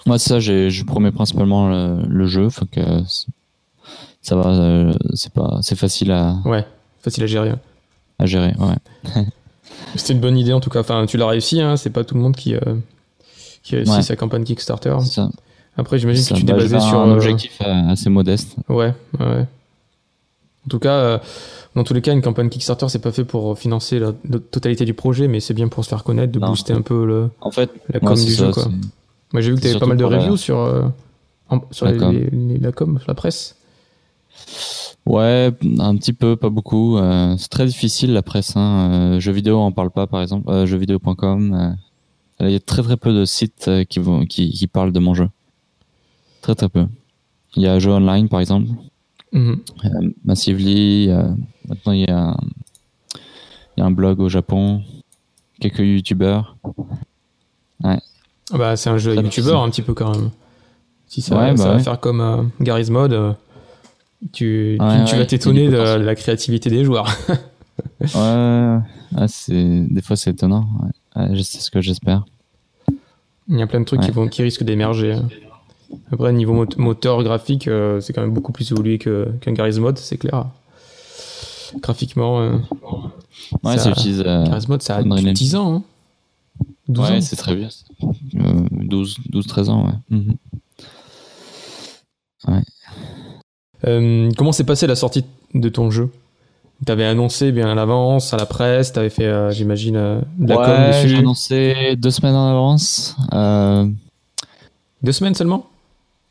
[0.06, 2.80] Moi, ça, je promets principalement le, le jeu, faut que
[4.22, 6.64] ça va, euh, c'est pas, c'est facile à, Ouais,
[7.02, 7.52] facile à gérer.
[8.18, 9.22] à gérer, ouais.
[9.96, 10.80] C'était une bonne idée en tout cas.
[10.80, 11.76] Enfin, tu l'as réussi, hein.
[11.76, 12.60] c'est pas tout le monde qui, euh,
[13.62, 14.02] qui réussit Ouais.
[14.02, 14.96] sa campagne Kickstarter.
[15.04, 15.30] Ça.
[15.76, 16.98] Après, j'imagine que tu t'es bah, basé sur.
[17.00, 18.56] un euh, objectif euh, assez modeste.
[18.68, 19.46] Ouais, ouais.
[20.66, 21.20] En tout cas,
[21.74, 24.84] dans tous les cas, une campagne Kickstarter, c'est pas fait pour financer la, la totalité
[24.86, 26.48] du projet, mais c'est bien pour se faire connaître, de Non.
[26.48, 28.52] booster un peu le, En fait, la com du ça, jeu.
[28.52, 28.64] Quoi.
[29.35, 30.85] Moi, j'ai vu que tu avais pas mal de la- reviews sur, euh,
[31.51, 32.12] en- sur La les- com.
[32.12, 33.57] les- les- la com, la presse.
[35.07, 36.97] Ouais, un petit peu, pas beaucoup.
[36.97, 38.57] Euh, c'est très difficile la presse.
[38.57, 38.90] Hein.
[38.92, 40.51] Euh, jeux vidéo, on en parle pas, par exemple.
[40.66, 41.77] Jeuxvideo.com.
[42.40, 45.14] il y a très très peu de sites qui, vont, qui, qui parlent de mon
[45.14, 45.29] jeu.
[46.42, 46.87] Très très peu.
[47.57, 48.68] Il y a Jeux Online, par exemple.
[49.33, 49.59] Mhm.
[49.85, 51.09] Euh, Massively.
[51.68, 52.37] maintenant, il y, a, un-
[53.77, 54.83] il y a un blog au Japon.
[55.61, 56.57] Quelques youtubeurs.
[57.83, 57.99] Ah
[58.52, 60.30] bah, c'est un jeu youtubeur un petit peu quand même.
[61.07, 61.83] Si ça, Ouais, bah ça va ouais.
[61.83, 63.33] faire comme euh, Garry's Mod, euh,
[64.33, 67.07] tu, tu- Ouais, tu ouais, vas t'étonner de la, créativité des joueurs.
[68.14, 68.78] Ouais,
[69.28, 70.66] c'est des fois c'est étonnant.
[71.16, 72.24] C'est ce que j'espère.
[73.48, 74.12] Il y a plein de trucs qui, Ouais.
[74.12, 75.16] vont, qui risquent d'émerger.
[76.12, 79.78] Après, niveau mot- moteur graphique, euh, c'est quand même beaucoup plus évolué que- qu'un Garry's
[79.78, 80.46] Mod, c'est clair.
[81.80, 82.57] Graphiquement, euh,
[83.62, 84.22] Ouais, Ça- ça utilise.
[84.22, 85.74] Garry's Mod, ça a Unreal 10 ans.
[85.76, 85.83] Hein
[86.88, 87.20] 12 ouais, ans.
[87.20, 87.68] c'est très vieux.
[88.37, 89.92] Euh, 12, 12, 13 ans, ouais.
[90.18, 90.37] Mhm.
[93.87, 96.11] Euh, comment s'est passée la sortie de ton jeu?
[96.87, 100.57] T'avais annoncé bien à l'avance, à la presse, t'avais fait, euh, j'imagine, euh, de la
[100.57, 101.16] com Ouais, j'ai dessus.
[101.16, 103.16] annoncé deux semaines en avance.
[103.33, 103.88] Euh,
[105.03, 105.66] Deux semaines seulement?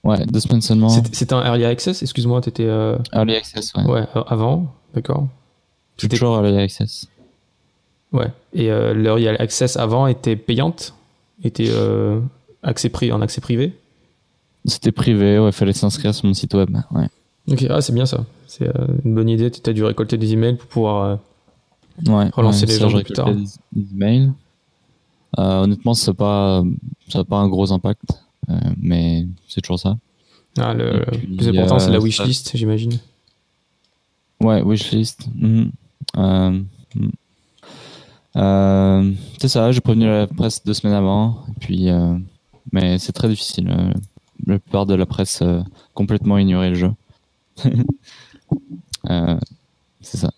[0.04, 0.89] Ouais, deux semaines seulement.
[0.89, 2.66] C'était un Early Access, excuse-moi, t'étais...
[2.66, 3.84] euh, Early Access, ouais.
[3.86, 5.28] Ouais, euh, avant, d'accord.
[5.98, 7.08] Toujours Early Access.
[8.13, 8.32] Ouais.
[8.54, 10.93] Et euh, l'Early Access avant était payante
[11.43, 12.19] Était euh,
[12.62, 13.73] accès pri- en accès privé
[14.65, 16.69] C'était privé, ouais, fallait s'inscrire sur mon site web.
[16.91, 17.08] Ouais.
[17.52, 18.23] Ok, ah, c'est bien ça.
[18.47, 19.49] C'est euh, une bonne idée.
[19.52, 21.04] Tu as dû récolter des emails pour pouvoir.
[21.06, 21.15] euh,
[22.08, 24.32] Ouais, Relancer les ça, gens plus récoltais Des, des emails.
[25.38, 26.63] Honnêtement, ça n'a pas,
[27.10, 28.04] ça a pas un gros impact,
[28.78, 29.97] mais c'est toujours ça.
[30.60, 31.04] Ah, le,
[31.38, 32.99] plus important, c'est la wishlist, j'imagine.
[34.39, 35.28] Ouais, wishlist.
[35.36, 35.71] Mhm.
[38.36, 41.43] Euh, c'est ça, j'ai prévenu la presse deux semaines avant.
[41.50, 42.15] Et puis, euh,
[42.72, 43.69] mais c'est très difficile.
[43.69, 43.93] euh,
[44.48, 45.62] La plupart de la presse euh,
[45.93, 46.91] complètement ignorait le jeu.
[50.02, 50.32] C'est ça.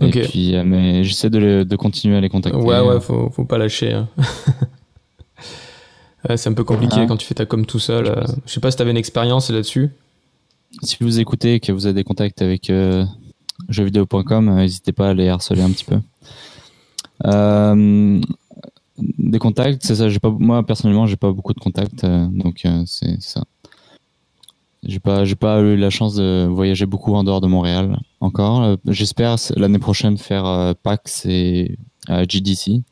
[0.00, 2.58] Et puis, mais j'essaie de, continuer à les contacter.
[2.58, 3.92] Ouais, ouais, faut, faut pas lâcher.
[3.92, 4.08] hein.
[6.28, 7.06] Ouais, c'est un peu compliqué Ah.
[7.06, 8.06] quand tu fais ta com tout seul.
[8.06, 8.24] euh.
[8.44, 9.90] Je sais pas si t'avais une expérience là-dessus.
[10.82, 12.72] Si vous écoutez et que vous avez des contacts avec
[13.68, 15.96] jeuxvideo.com, n'hésitez pas à les harceler un petit peu.
[17.26, 18.20] Euh,
[18.98, 20.06] des contacts, c'est ça.
[20.38, 23.44] Moi personnellement, j'ai pas beaucoup de contacts, euh, donc euh, c'est ça.
[24.84, 28.76] J'ai pas, j'ai pas eu la chance de voyager beaucoup en dehors de Montréal encore.
[28.86, 31.76] J'espère l'année prochaine faire PAX et
[32.08, 32.82] GDC.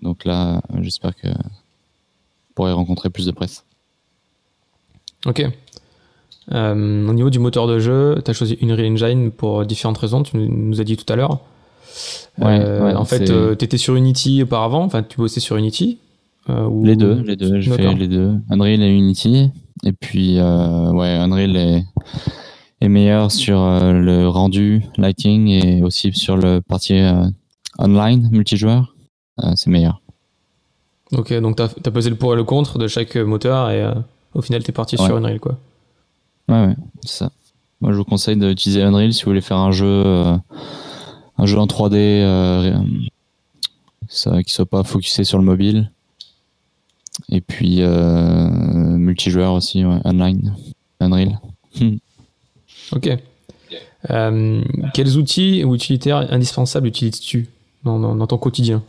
[0.00, 3.66] Donc là, j'espère que je pourrai rencontrer plus de presse.
[5.26, 5.46] Ok.
[6.50, 10.38] Au niveau du moteur de jeu, tu as choisi Unreal Engine pour différentes raisons, tu
[10.38, 11.42] nous as dit tout à l'heure.
[12.38, 15.98] Ouais, Euh, ouais, en fait, tu étais sur Unity auparavant, enfin tu bossais sur Unity
[16.48, 18.34] euh, ou- Les deux, les deux, j'ai fait les deux.
[18.50, 19.50] Unreal et Unity.
[19.84, 21.84] Et puis, euh, ouais, Unreal est,
[22.80, 27.26] est meilleur sur euh, le rendu, lighting et aussi sur le partie euh,
[27.78, 28.94] online, multijoueur.
[29.42, 30.00] Euh, c'est meilleur.
[31.12, 33.92] Ok, donc tu as, pesé le pour et le contre de chaque moteur et euh,
[34.34, 35.04] au final tu es parti Ouais.
[35.04, 35.58] sur Unreal quoi.
[36.48, 37.30] Ouais, ouais, c'est ça.
[37.80, 40.36] Moi, je vous conseille d'utiliser Unreal si vous voulez faire un jeu, euh,
[41.42, 42.78] un jeu en 3D, euh,
[44.08, 45.90] ça, qui soit pas focusé sur le mobile.
[47.28, 50.54] Et puis, euh, multijoueur aussi, ouais, online,
[51.00, 51.38] Unreal.
[52.92, 53.08] Ok.
[54.10, 57.48] Euh, quels outils ou utilitaires indispensables utilises-tu
[57.84, 58.82] dans, dans- dans ton quotidien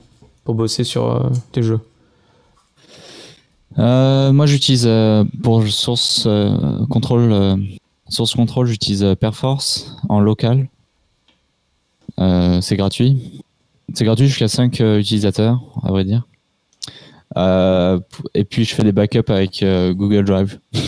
[0.44, 1.80] pour bosser sur tes jeux?
[3.78, 4.90] Moi, j'utilise
[5.42, 6.28] pour source
[6.90, 7.34] contrôle,
[8.10, 10.68] source contrôle, j'utilise Perforce en local.
[12.24, 13.42] Euh, c'est gratuit.
[13.94, 16.24] C'est gratuit jusqu'à 5 utilisateurs, à vrai dire.
[17.38, 18.00] Euh,
[18.34, 20.60] et puis, je fais des backups avec euh, Google Drive.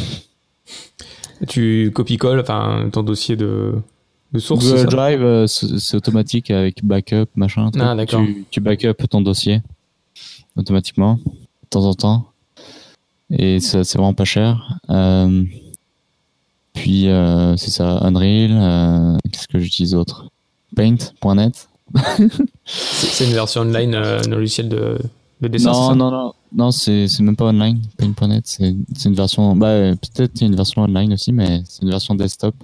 [1.50, 3.74] Tu copies-colles enfin, ton dossier de,
[4.32, 7.69] de source Google Drive, euh, c'est automatique avec backup, machin.
[7.78, 7.93] Ah.
[8.08, 9.62] Tu, tu backup ton dossier
[10.56, 12.26] automatiquement, de temps en temps.
[13.30, 14.80] Et c'est vraiment pas cher.
[14.89, 15.43] Euh,
[16.74, 18.52] puis, euh, c'est ça, Unreal.
[18.54, 20.30] euh, Qu'est-ce que j'utilise d'autre?
[20.75, 21.67] Paint.net.
[22.65, 24.97] C'est une version online, euh, un logiciel de,
[25.41, 27.79] de dessin c'est Non, ça non, non, non, c'est même pas online.
[27.97, 28.73] Paint.net, c'est
[29.05, 29.55] une version.
[29.55, 32.55] Bah, euh, peut-être il y a une version online aussi, mais c'est une version desktop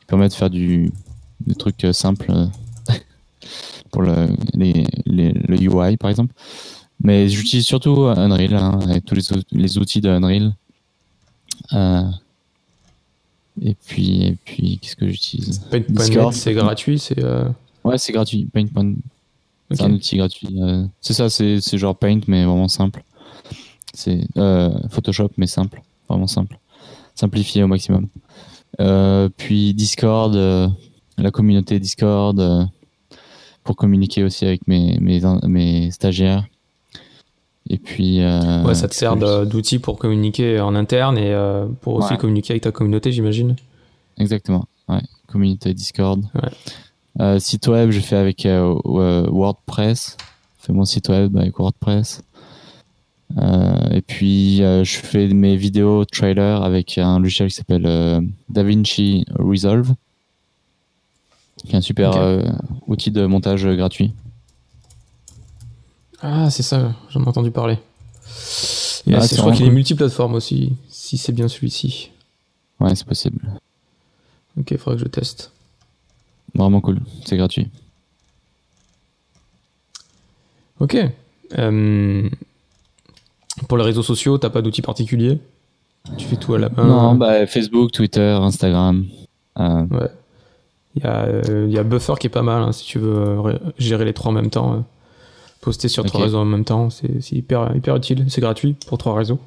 [0.00, 0.90] qui permet de faire du
[1.46, 2.46] des trucs euh, simples euh,
[3.90, 6.32] pour le les, les- le UI par exemple.
[7.02, 10.54] Mais j'utilise surtout Unreal hein, et tous les, ou- les outils de Unreal.
[11.72, 12.02] Euh,
[13.62, 15.60] et puis et puis qu'est-ce que j'utilise?
[15.88, 16.32] Discord.
[16.34, 17.22] c'est gratuit, c'est.
[17.22, 17.48] euh,
[17.84, 18.46] Ouais, c'est gratuit.
[18.52, 18.96] Paint.net.
[18.96, 19.76] ok.
[19.76, 20.48] C'est un outil gratuit.
[20.60, 23.04] euh, c'est ça, c'est c'est genre Paint, mais vraiment simple.
[23.92, 25.82] C'est euh, Photoshop, mais simple.
[26.08, 26.58] Vraiment simple.
[27.14, 28.08] Simplifié au maximum.
[28.80, 30.34] Euh, puis Discord,
[31.16, 32.68] la communauté Discord,
[33.62, 36.44] pour communiquer aussi avec mes, mes, mes stagiaires.
[37.74, 38.20] Et puis.
[38.22, 42.18] euh, Ouais, ça te sert d'outil pour communiquer en interne et euh, pour aussi Ouais.
[42.18, 43.56] communiquer avec ta communauté, j'imagine.
[44.16, 44.66] Exactement.
[44.88, 45.00] Ouais.
[45.26, 46.22] Communauté Discord.
[46.36, 46.50] Ouais.
[47.20, 50.16] Euh, site web, j'ai fait avec WordPress.
[50.60, 52.22] Je fais mon site web avec WordPress.
[53.90, 59.94] Et puis, je fais mes vidéos trailer avec un logiciel qui s'appelle DaVinci Resolve,
[61.66, 62.12] qui est un super
[62.86, 64.14] outil de montage gratuit.
[66.26, 67.74] Ah, c'est ça, j'en ai entendu parler.
[69.06, 72.10] Et Ah, c'est je crois qu'il est multiplateforme aussi, si c'est bien celui-ci.
[72.80, 73.40] Ouais, c'est possible.
[74.58, 75.52] Ok, il faudrait que je teste.
[76.54, 77.00] Vraiment cool.
[77.26, 77.68] C'est gratuit.
[80.80, 80.96] Ok.
[81.58, 82.28] Euh,
[83.68, 85.38] pour les réseaux sociaux, t'as pas d'outil particulier
[86.16, 86.84] Tu fais tout à la main?
[86.86, 89.06] Non, bah, Facebook, Twitter, Instagram.
[89.58, 90.08] Euh, Ouais.
[90.96, 93.00] Il y, a, euh, il y a Buffer qui est pas mal hein, si tu
[93.00, 94.84] veux gérer les trois en même temps.
[95.64, 98.26] Poster sur trois réseaux en même temps, c'est hyper, hyper utile.
[98.28, 99.38] C'est gratuit pour trois réseaux.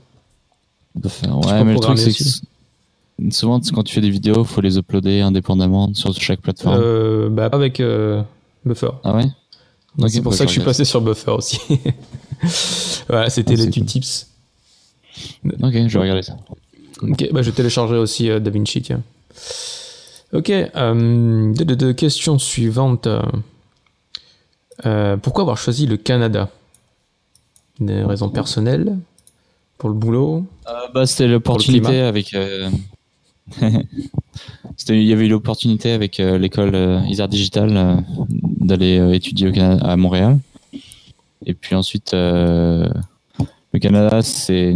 [0.96, 4.78] Tu Ouais, mais le truc, c'est que souvent, quand tu fais des vidéos, faut les
[4.78, 6.80] uploader indépendamment sur chaque plateforme.
[6.82, 8.24] Euh, bah, pas avec euh,
[8.66, 8.90] Buffer.
[9.04, 9.24] Ah ouais?
[9.98, 11.60] Donc, Ok, c'est pour bah, ça que je suis passé sur Buffer aussi.
[13.08, 13.86] voilà, c'était Ah, l'étude cool.
[13.86, 14.28] tips.
[15.62, 16.36] Ok, je vais regarder ça.
[17.04, 19.02] Ok, bah je téléchargerai aussi euh, DaVinci, tiens.
[20.34, 23.08] Ok, de, de- de questions suivantes.
[24.86, 26.50] Euh, pourquoi avoir choisi le Canada?
[27.80, 28.98] Des raisons personnelles
[29.78, 30.46] Pour le boulot?
[30.68, 32.70] Euh, bah, c'était l'opportunité avec, euh,
[34.90, 38.04] il y avait eu l'opportunité avec l'école Isard Digital
[38.42, 40.40] d'aller étudier au Canada, à Montréal.
[41.46, 42.90] Et puis ensuite, le
[43.80, 44.76] Canada, c'est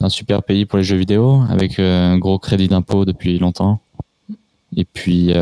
[0.00, 3.80] un super pays pour les jeux vidéo, avec un gros crédit d'impôt depuis longtemps.
[4.76, 5.34] Et puis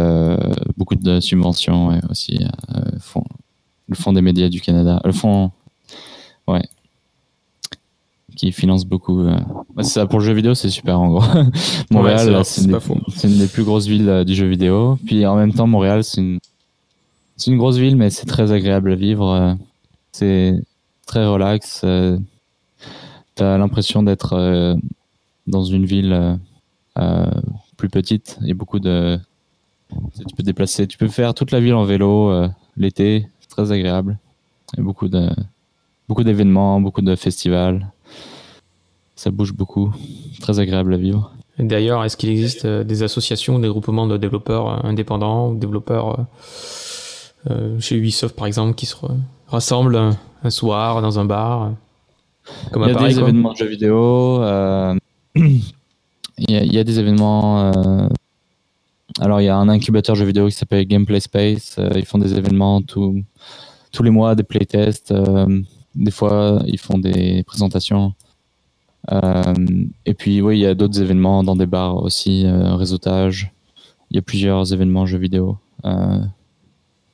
[0.77, 2.41] beaucoup de subventions aussi.
[3.97, 5.01] Fonds des médias du Canada.
[5.05, 5.51] Le fonds
[6.47, 6.63] Ouais.
[8.37, 9.21] Qui finance beaucoup.
[9.21, 9.39] Euh.
[9.83, 11.25] ça, pour le jeu vidéo, c'est super en gros.
[11.91, 14.99] Montréal, c'est une, des plus grosses villes euh, du jeu vidéo.
[15.07, 16.39] Puis en même temps, Montréal, c'est une,
[17.37, 19.31] c'est une grosse ville, mais c'est très agréable à vivre.
[19.31, 19.55] Euh.
[20.13, 20.63] C'est
[21.07, 21.85] très relax.
[23.35, 24.77] T'as l'impression d'être
[25.47, 26.39] dans une ville
[27.77, 28.39] plus petite.
[28.49, 29.19] A beaucoup de.
[29.91, 33.27] Tu peux déplacer, tu peux faire toute la ville en vélo l'été.
[33.57, 34.19] Très agréable.
[34.75, 35.31] Il y a beaucoup de
[36.09, 37.91] Beaucoup d'événements, beaucoup de festivals.
[39.17, 39.93] Ça bouge beaucoup.
[40.41, 41.33] Très agréable à vivre.
[41.59, 46.27] D'ailleurs, est-ce qu'il existe euh, des associations, des groupements de développeurs euh, indépendants, développeurs
[47.51, 48.95] euh, chez Ubisoft par exemple, qui se
[49.49, 51.73] rassemblent un, soir dans un bar
[52.71, 54.43] comme Il y a des événements de jeux vidéo.
[55.35, 55.63] il,
[56.47, 57.73] y a, des événements.
[59.21, 61.79] Alors, il y a un incubateur jeux vidéo qui s'appelle Gameplay Space.
[61.95, 63.23] ils font des événements tous
[64.01, 65.15] les mois, des playtests.
[65.95, 68.13] Des fois, ils font des présentations.
[69.13, 69.55] Euh,
[70.05, 73.53] et puis, oui, il y a d'autres événements dans des bars aussi, euh, réseautage.
[74.11, 76.19] Il y a plusieurs événements jeux vidéo euh,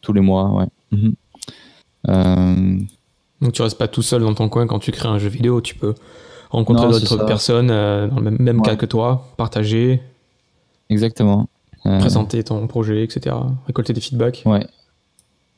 [0.01, 0.67] tous les mois, ouais.
[0.91, 2.87] Mhm.
[3.41, 5.61] Donc, tu restes pas tout seul dans ton coin quand tu crées un jeu vidéo.
[5.61, 5.95] Tu peux
[6.51, 10.01] rencontrer d'autres personnes dans le même, cas que toi, partager.
[10.91, 11.49] Exactement.
[11.85, 13.35] Présenter ton projet, etc.
[13.67, 14.43] Récolter des feedbacks.
[14.47, 14.67] Ouais,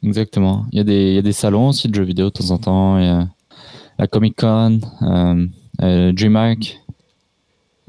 [0.05, 0.67] Exactement.
[0.71, 2.51] Il y, a des, il y a des salons aussi de jeux vidéo de temps
[2.51, 2.99] en temps.
[2.99, 3.27] Il y a
[3.99, 5.47] la Comic Con, euh,
[5.83, 6.81] euh DreamHack.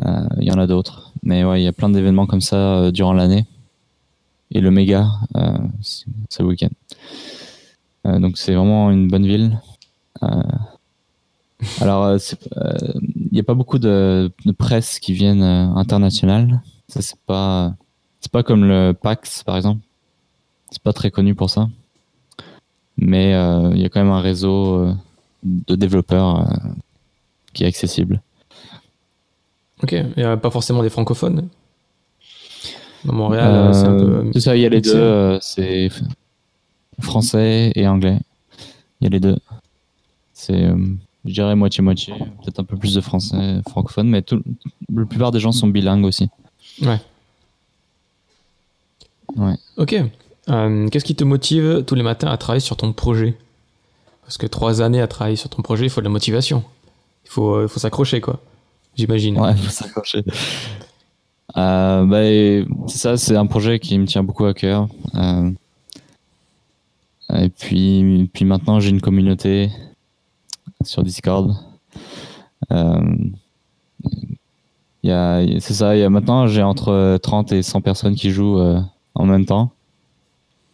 [0.05, 1.11] Euh, il y en a d'autres.
[1.23, 3.45] Mais ouais, il y a plein d'événements comme ça euh, durant l'année.
[4.51, 5.09] Et le méga,
[6.29, 6.69] c'est le week-end.
[8.19, 9.59] donc c'est vraiment une bonne ville.
[11.81, 16.61] alors, il n'y a pas beaucoup de, de presse qui viennent internationales.
[16.87, 17.73] Ça, c'est pas,
[18.25, 19.81] c'est pas comme le PAX, par exemple.
[20.71, 21.67] C'est pas très connu pour ça
[22.97, 24.93] mais euh, il y a quand même un réseau euh,
[25.43, 26.69] de développeurs euh,
[27.53, 28.21] qui est accessible.
[29.83, 31.49] Ok, il n'y a pas forcément des francophones
[33.03, 34.29] Dans Montréal, c'est un peu.
[34.33, 35.89] C'est ça, il y a les deux, c'est
[37.01, 38.19] français et anglais.
[39.01, 39.37] Il y a les deux.
[40.33, 40.69] C'est,
[41.25, 42.13] je dirais, moitié-moitié.
[42.13, 44.41] Peut-être un peu plus de français francophone, mais tout,
[44.93, 46.29] la plupart des gens sont bilingues aussi.
[46.81, 46.99] Ouais.
[49.35, 49.55] Ouais.
[49.77, 49.95] Ok.
[50.47, 53.35] Euh, qu'est-ce qui te motive tous les matins à travailler sur ton projet?
[54.23, 56.63] Parce que trois années à travailler sur ton projet, il faut de la motivation.
[57.25, 58.39] Il faut, il faut s'accrocher, quoi.
[58.95, 59.39] J'imagine.
[59.39, 60.23] Ouais, il faut s'accrocher.
[61.57, 62.21] Euh, bah,
[62.87, 64.87] c'est ça, c'est un projet qui me tient beaucoup à cœur.
[65.15, 65.49] Euh,
[67.33, 69.69] et puis, puis maintenant, j'ai une communauté
[70.83, 71.55] sur Discord.
[75.01, 78.59] c'est ça, y a, maintenant, j'ai entre 30 et 100 personnes qui jouent
[79.15, 79.71] en même temps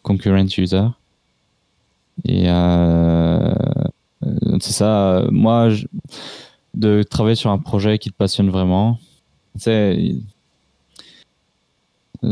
[0.03, 0.87] concurrent user.
[2.25, 3.53] Et euh,
[4.59, 5.69] c'est ça, moi,
[6.73, 8.99] de travailler sur un projet qui te passionne vraiment.
[9.55, 10.15] Tu sais,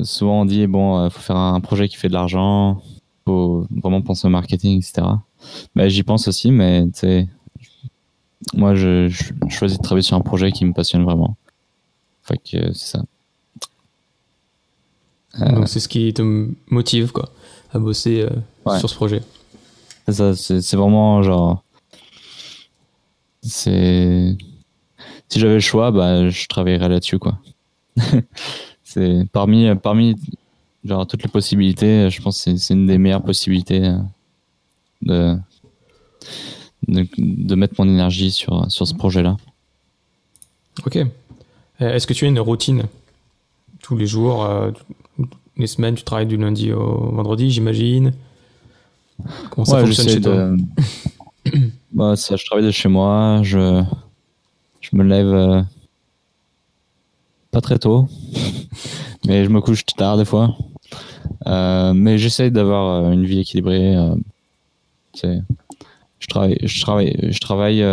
[0.04, 2.82] souvent on dit, bon, il euh, faut faire un projet qui fait de l'argent,
[3.26, 5.08] faut vraiment penser au marketing, etc.
[5.76, 7.28] Ben, J'y pense aussi, mais tu sais,
[8.54, 9.10] moi, je,
[9.50, 11.36] choisis de travailler sur un projet qui me passionne vraiment.
[12.46, 13.04] C'est ça.
[15.38, 17.30] Donc c'est ce qui te motive, quoi
[17.72, 19.22] à bosser euh, sur ce projet.
[20.08, 21.64] C'est ça, c'est vraiment genre.
[23.42, 24.36] C'est.
[25.30, 27.38] Si j'avais le choix, bah, je travaillerais là-dessus, quoi.
[28.84, 30.16] c'est parmi, parmi
[30.84, 34.00] genre, toutes les possibilités, je pense que c'est une des meilleures possibilités euh,
[35.04, 35.38] de,
[36.88, 39.38] de, de, mettre mon énergie sur, sur ce projet-là.
[40.84, 40.96] Ok.
[40.98, 41.06] Euh,
[41.80, 42.86] est-ce que tu as une routine
[43.82, 44.46] tous les jours
[45.60, 48.14] les semaines, tu travailles du lundi au vendredi, j'imagine.
[49.52, 50.52] Comment ça fonctionne chez toi
[51.92, 53.84] bah, ça, Je travaille de chez moi, je,
[54.80, 55.62] je me lève euh,
[57.52, 58.08] pas très tôt,
[59.28, 60.56] mais je me couche tard des fois.
[61.46, 63.96] Euh, mais j'essaie d'avoir euh, une vie équilibrée.
[65.22, 67.84] je travaille, je travaille, je travaille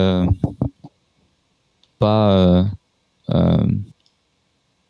[1.98, 2.64] pas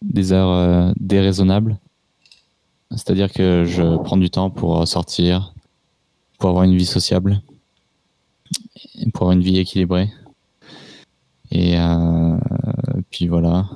[0.06, 1.78] des heures déraisonnables.
[2.90, 5.54] C'est-à-dire que je prends du temps pour sortir,
[6.38, 7.42] pour avoir une vie sociable,
[9.12, 10.10] pour avoir une vie équilibrée.
[11.50, 12.36] Et euh,
[13.10, 13.68] puis voilà.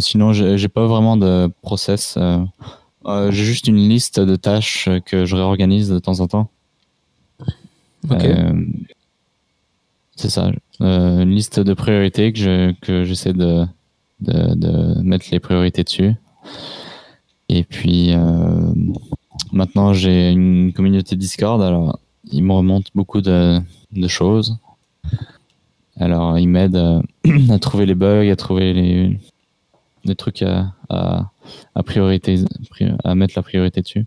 [0.00, 2.18] sinon, j'ai pas vraiment de process.
[3.06, 6.50] j'ai juste une liste de tâches que je réorganise de temps en temps.
[8.10, 8.26] Ok.
[10.16, 10.50] c'est ça.
[10.80, 13.66] une liste de priorités que je, que j'essaie de,
[14.20, 16.14] de, mettre les priorités dessus.
[17.48, 18.14] Et puis
[19.52, 21.62] maintenant j'ai une communauté Discord.
[21.62, 21.98] Alors
[22.32, 23.60] il me remonte beaucoup de,
[24.06, 24.58] choses.
[25.96, 27.02] Alors, il m'aide à,
[27.50, 29.18] à, trouver les bugs, à trouver les,
[30.04, 31.30] les trucs à, à,
[31.74, 32.42] à, priorité,
[33.04, 34.06] à mettre la priorité dessus.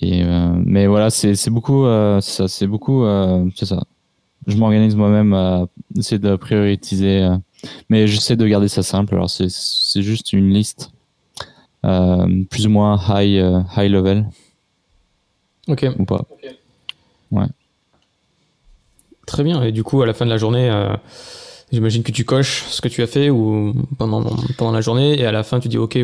[0.00, 3.82] Et, euh, mais voilà, c'est beaucoup, euh, c'est beaucoup, euh, c'est ça.
[4.46, 7.36] Je m'organise moi-même à essayer de prioriser, euh,
[7.88, 9.14] mais j'essaie de garder ça simple.
[9.14, 10.90] Alors, c'est juste une liste
[11.84, 14.26] euh, plus ou moins high, euh, high level.
[15.68, 15.86] Ok.
[15.98, 16.22] Ou pas.
[16.32, 16.56] Okay.
[17.30, 17.46] Ouais.
[19.26, 19.62] Très bien.
[19.62, 20.94] Et du coup, à la fin de la journée, euh,
[21.72, 24.24] j'imagine que tu coches ce que tu as fait ou pendant,
[24.56, 25.98] pendant la journée et à la fin, tu dis OK,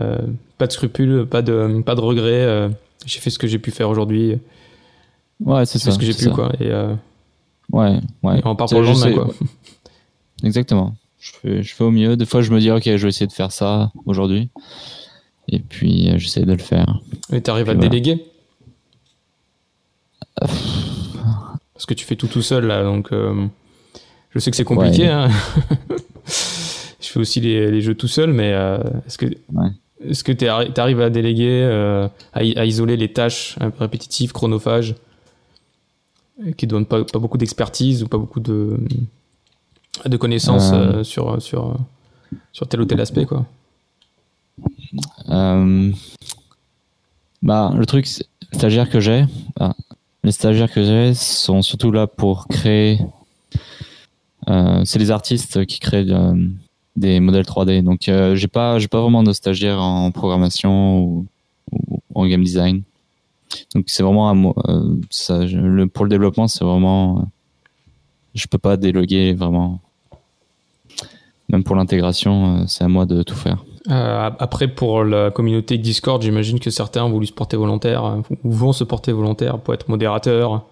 [0.00, 0.18] euh,
[0.58, 2.44] pas de scrupules, pas de, pas de regrets.
[2.44, 2.68] Euh,
[3.06, 4.38] j'ai fait ce que j'ai pu faire aujourd'hui.
[5.42, 5.90] Ouais, c'est ça.
[5.90, 6.30] ce que j'ai pu, ça.
[6.30, 6.52] quoi.
[6.60, 6.70] Et,
[7.72, 8.38] ouais, ouais.
[8.38, 9.28] Et on part pour le lendemain, quoi.
[10.42, 10.94] Exactement.
[11.18, 12.16] Je fais, je fais au mieux.
[12.16, 14.48] Des fois, je me dis OK, je vais essayer de faire ça aujourd'hui.
[15.48, 17.00] Et puis, j'essaie de le faire.
[17.32, 17.88] Et tu arrives à voilà.
[17.88, 18.24] déléguer?
[21.80, 23.46] Parce que tu fais tout tout seul là, donc euh,
[24.30, 25.04] je sais que c'est compliqué.
[25.04, 25.08] Ouais.
[25.08, 25.30] Hein
[26.26, 29.68] je fais aussi les, les, jeux tout seul, mais euh, est-ce que ouais.
[30.06, 34.94] est-ce que tu arrives à déléguer, euh, à, à, isoler les tâches répétitives, chronophages,
[36.58, 38.76] qui ne donnent pas, pas beaucoup d'expertise ou pas beaucoup de
[40.06, 41.02] de connaissances Euh.
[41.04, 41.76] sur sur
[42.52, 43.46] sur tel ou tel aspect quoi.
[45.28, 45.92] Euh,
[47.42, 48.06] bah, le truc,
[48.52, 49.24] stagiaire que j'ai,
[49.58, 49.74] ah,
[50.24, 52.98] les stagiaires que j'ai sont surtout là pour créer.
[54.48, 56.34] Euh, c'est les artistes qui créent euh,
[56.96, 57.82] des modèles 3D.
[57.82, 61.26] Donc, euh, j'ai pas, j'ai pas vraiment de stagiaires en programmation ou,
[61.72, 62.82] ou en game design.
[63.74, 67.28] Donc, c'est vraiment euh, Ça, le, pour le développement, c'est vraiment.
[68.34, 69.80] Je peux pas déloguer vraiment.
[71.48, 73.64] Même pour l'intégration, euh, c'est à moi de tout faire.
[73.90, 78.20] Euh, après, pour la communauté Discord, j'imagine que certains ont voulu se porter volontaire euh,
[78.44, 80.64] ou vont se porter volontaire pour être modérateur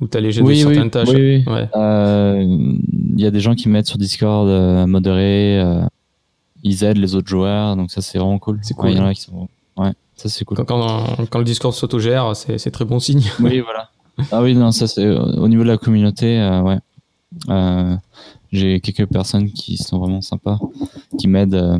[0.00, 1.08] ou t'alléger Oui, de oui, certaines tâches.
[1.08, 1.52] oui, oui.
[1.52, 1.68] Ouais.
[1.74, 5.62] Euh, Il y a des gens qui mettent sur Discord euh, à modérer,
[6.64, 8.58] ils aident les autres joueurs, donc ça c'est vraiment cool.
[8.62, 8.90] C'est Ouais, cool.
[8.90, 9.48] Il y en a qui sont...
[9.76, 10.56] Ouais, ça c'est cool.
[10.58, 13.22] Quand, quand, quand le Discord s'autogère, c'est très bon signe.
[13.40, 13.88] Oui, voilà.
[14.30, 16.78] Ah oui, non, ça c'est au niveau de la communauté, euh, ouais.
[17.48, 17.96] Euh,
[18.52, 20.58] J'ai quelques personnes qui sont vraiment sympas,
[21.18, 21.78] qui m'aident euh,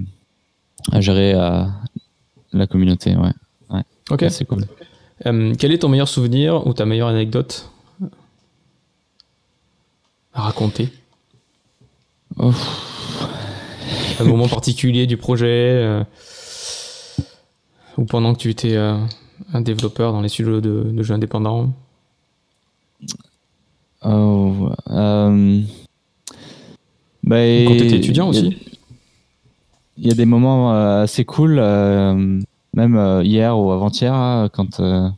[0.90, 1.64] à gérer euh,
[2.52, 3.30] la communauté, ouais.
[4.10, 4.20] Ok.
[4.20, 4.64] Ça, C'est cool.
[5.26, 7.70] Euh, quel est ton meilleur souvenir ou ta meilleure anecdote
[10.32, 10.92] à raconter?
[12.38, 16.04] Un moment particulier du projet euh,
[17.96, 18.98] ou pendant que tu étais euh,
[19.52, 21.72] un développeur dans les studios de, de jeux indépendants?
[24.02, 25.60] Oh, euh,
[27.22, 28.56] bah, Quand tu étais étudiant aussi
[29.96, 32.40] Il y a des moments euh, assez cool, euh,
[32.74, 35.08] même euh, hier ou avant-hier, quand euh,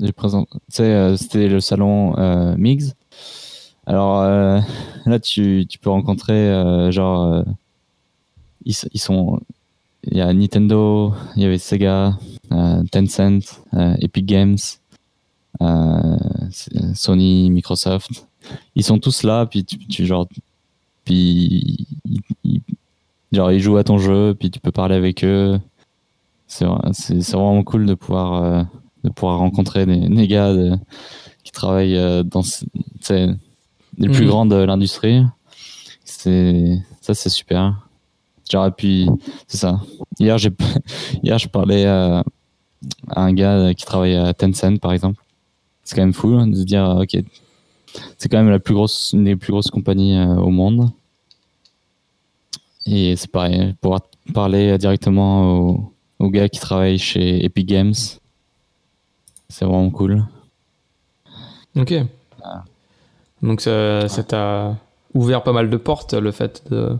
[0.00, 2.14] j'ai présenté, c'était le salon
[2.56, 2.94] Mix.
[3.86, 4.22] Alors
[5.06, 7.44] là, tu, tu peux rencontrer, genre,
[8.64, 9.40] ils, sont,
[10.04, 12.18] il y a Nintendo, il y avait Sega,
[12.52, 14.58] euh, Tencent, euh, Epic Games,
[16.94, 18.26] Sony, Microsoft.
[18.74, 20.26] Ils sont tous là, puis tu, tu genre,
[21.04, 22.60] puis ils- ils-
[23.30, 25.60] Genre, ils jouent à ton jeu, puis tu peux parler avec eux.
[26.46, 28.62] C'est vra- c'est c'est vraiment cool de pouvoir, euh,
[29.04, 30.78] de pouvoir rencontrer des, des gars de-
[31.44, 32.40] qui travaillent euh, dans
[33.98, 34.28] les plus Mhm.
[34.28, 35.22] grands de l'industrie.
[36.06, 37.86] C'est ça, c'est super.
[38.50, 39.08] Genre, et puis,
[39.46, 39.78] c'est ça.
[40.18, 40.50] Hier, j'ai
[41.22, 42.22] hier, je parlais euh,
[43.10, 45.22] à un gars qui travaille à Tencent, par exemple.
[45.88, 47.16] C'est quand même fou hein, de se dire, ok,
[48.18, 50.90] c'est quand même la plus grosse, une des plus grosses compagnies euh, au monde.
[52.84, 54.02] Et c'est pareil, pouvoir
[54.34, 57.94] parler directement aux, aux gars qui travaillent chez Epic Games,
[59.48, 60.26] c'est vraiment cool.
[61.74, 61.94] Ok.
[63.42, 64.76] Donc ça t'a
[65.14, 66.98] ouvert pas mal de portes, le fait de,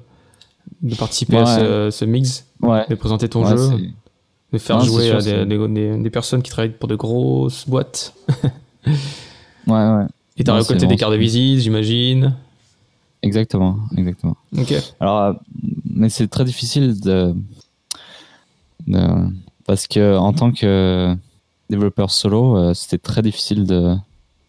[0.81, 2.87] de participer à ce, ce mix, Ouais.
[2.89, 3.79] de présenter ton Ouais, jeu,
[4.53, 6.89] de faire Non, jouer sûr, à des, c'est- des- des- des personnes qui travaillent pour
[6.89, 8.15] de grosses boîtes.
[9.67, 10.07] ouais, ouais.
[10.37, 12.35] Et t'as Non, récolté c'est des cartes de visite, j'imagine.
[13.23, 14.37] Exactement, exactement.
[14.57, 14.73] Ok.
[15.01, 15.35] Alors,
[15.91, 17.35] mais c'est très difficile de,
[18.87, 19.29] de-
[19.67, 21.17] parce que en tant que
[21.69, 23.97] développeur solo, euh, c'était très difficile de,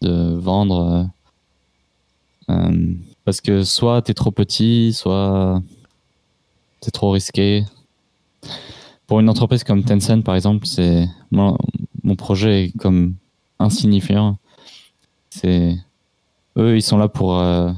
[0.02, 1.10] de vendre
[2.48, 5.60] euh, euh, parce que soit t'es trop petit, soit
[6.80, 7.64] c'est trop risqué.
[9.06, 11.58] Pour une entreprise comme Tencent, par exemple, c'est mon,
[12.04, 13.14] mon projet est comme
[13.60, 14.38] insignifiant.
[15.30, 15.76] C'est
[16.56, 17.38] eux, ils sont là pour.
[17.38, 17.70] euh,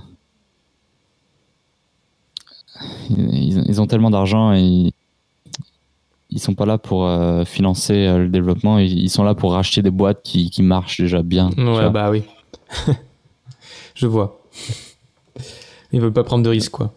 [3.11, 4.93] ils, ils ont tellement d'argent et
[6.31, 8.79] ils sont pas là pour euh, financer euh, le développement.
[8.79, 11.51] Ils, ils sont là pour racheter des boîtes qui, qui marchent déjà bien.
[11.59, 12.23] Ouais, bah oui.
[13.95, 14.39] Je vois.
[15.93, 16.93] Ils veulent pas prendre de risques, quoi.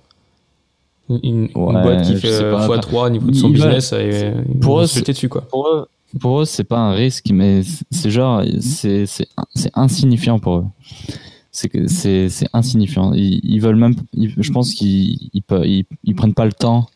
[1.10, 2.78] Une, boîte qui fait sais euh, pas.
[2.78, 5.42] x3 au niveau de son Ils business, et, ils pour eux, dessus, quoi.
[5.42, 5.88] pour eux,
[6.20, 7.62] pour eux, c'est pas un risque, mais
[7.92, 9.06] c'est genre, c'est
[9.74, 10.66] insignifiant pour eux.
[11.52, 13.14] C'est insignifiant.
[13.14, 16.88] Ils, ils veulent même, ils- je pense qu'ils ils, prennent pas le temps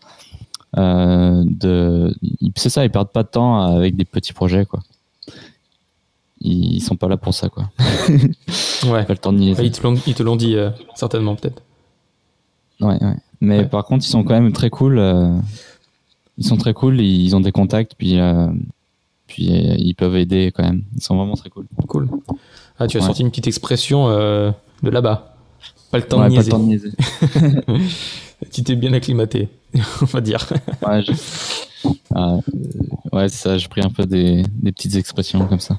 [0.77, 2.13] euh, de.
[2.55, 4.81] C'est ça, ils perdent pas de temps avec des petits projets, quoi.
[6.41, 7.69] Ils, sont pas là pour ça, quoi.
[8.85, 9.03] Ouais.
[9.05, 9.39] Pas le temps de.
[9.39, 11.61] Ouais, ils te l'ont- ils te l'ont dit, euh, certainement, peut-être.
[12.79, 13.15] Ouais, ouais.
[13.41, 13.65] Mais Ouais.
[13.65, 14.99] par contre, ils sont quand même très cool.
[14.99, 15.37] euh,
[16.37, 17.01] ils sont très cool.
[17.01, 18.47] Ils ont des contacts, puis euh,
[19.29, 20.83] puis euh, ils peuvent aider quand même.
[20.97, 21.65] Ils sont vraiment très cool.
[21.87, 22.09] Cool.
[22.79, 23.05] Ah, tu as Ouais.
[23.05, 24.51] sorti une petite expression euh,
[24.83, 25.35] de là-bas.
[25.91, 26.91] Pas le temps Ouais, de pas le niaiser.
[26.91, 26.99] temps
[27.31, 27.85] de niaiser.
[28.51, 29.49] Tu t'es bien acclimaté,
[30.01, 30.47] on va dire.
[30.87, 31.11] Ouais, je-
[32.15, 33.57] Ah, euh, ouais, ça.
[33.57, 35.77] J'ai pris un peu des, des petites expressions comme ça.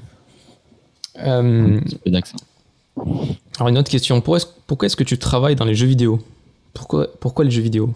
[1.19, 2.37] Euh, Un petit peu d'accent.
[3.57, 4.21] alors, une autre question.
[4.21, 6.19] Pourquoi est-ce, pourquoi est-ce que tu travailles dans les jeux vidéo?
[6.73, 7.93] Pourquoi, pourquoi les jeux vidéo?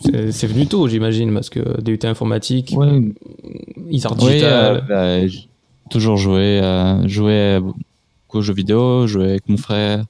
[0.00, 3.00] C'est, venu tôt, j'imagine, parce que DUT informatique, Ouais,
[3.90, 4.84] Isart Oui, Digital.
[4.90, 5.32] euh, bah,
[5.90, 10.04] toujours joué, euh, joué beaucoup aux jeux vidéo, joué avec mon frère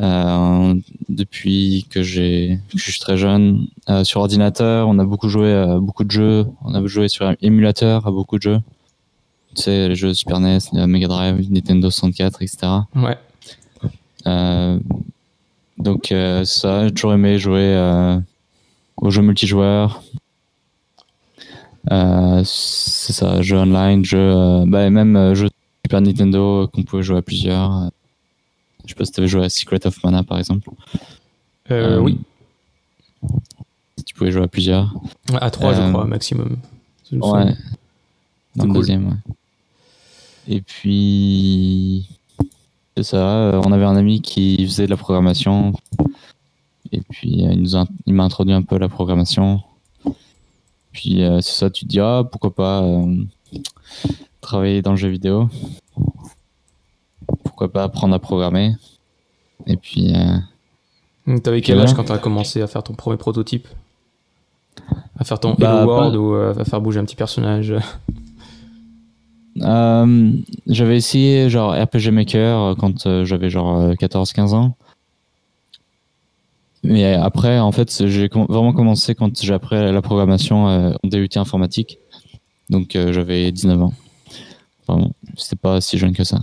[0.00, 0.74] euh,
[1.08, 3.66] depuis que j'ai, je suis très jeune.
[3.88, 6.46] Euh, sur ordinateur, on a beaucoup joué à beaucoup de jeux.
[6.64, 8.60] On a joué sur émulateur à beaucoup de jeux.
[9.56, 12.58] Tu sais, les jeux Super NES, la Mega Drive, Nintendo 64, etc.
[12.94, 13.16] Ouais.
[14.26, 14.78] Euh,
[15.78, 18.18] donc euh, ça, j'ai toujours aimé jouer euh,
[19.00, 20.02] aux jeux multijoueurs.
[21.90, 25.48] Euh, c'est ça, jeux online, jeux, euh, bah, même euh, jeux
[25.84, 27.90] Super Nintendo qu'on pouvait jouer à plusieurs.
[28.84, 30.68] Je sais pas si tu avais joué à Secret of Mana par exemple.
[31.70, 32.18] Euh, oui,
[34.04, 34.94] tu pouvais jouer à plusieurs.
[35.40, 36.56] à 3, je crois, maximum.
[37.12, 37.54] Ouais.
[38.56, 38.72] Dans le cool.
[38.72, 39.34] deuxième, ouais.
[40.48, 42.08] Et puis,
[42.96, 45.72] c'est ça, on avait un ami qui faisait de la programmation.
[46.92, 49.60] Et puis, euh, il nous a- il m'a introduit un peu à la programmation.
[50.92, 53.14] Puis, euh, c'est ça, tu te dis, ah, pourquoi pas euh,
[54.40, 55.48] travailler dans le jeu vidéo.
[57.44, 58.74] Pourquoi pas apprendre à programmer.
[59.66, 63.68] Et puis, euh, T'avais quel âge quand t'as commencé à faire ton premier prototype?
[65.18, 67.74] À faire ton Bah, Hello World pas- ou à faire bouger un petit personnage?
[70.66, 74.76] J'avais essayé genre RPG Maker quand j'avais genre 14-15 ans.
[76.84, 81.28] Mais après, en fait, j'ai vraiment commencé quand j'ai appris la programmation euh, en DUT
[81.36, 81.98] informatique.
[82.70, 83.92] Donc euh, j'avais 19 ans.
[84.86, 86.38] Vraiment, c'était pas si jeune que ça.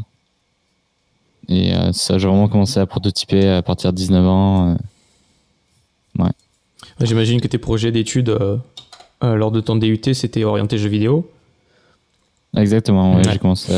[1.48, 4.70] Et euh, ça, j'ai vraiment commencé à prototyper à partir de 19 ans.
[4.72, 4.76] euh.
[7.02, 8.38] J'imagine que tes projets d'études
[9.22, 11.30] lors de ton DUT, c'était orienté jeux vidéo.
[12.56, 13.34] Exactement, ouais, Ouais.
[13.34, 13.74] j'ai commencé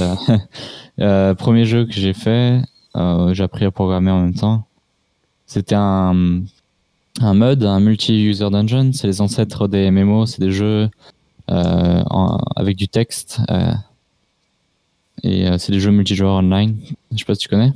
[1.00, 1.34] à...
[1.36, 2.62] Premier jeu que j'ai fait,
[2.96, 4.67] j'ai appris à programmer en même temps.
[5.48, 6.42] C'était un,
[7.22, 8.92] un mode, un multi-user dungeon.
[8.94, 10.90] C'est les ancêtres des MMO, c'est des jeux
[11.50, 13.40] euh, en- avec du texte.
[13.50, 13.72] euh,
[15.24, 16.76] et euh, c'est des jeux multijoueurs online.
[17.12, 17.74] Je sais pas si tu connais.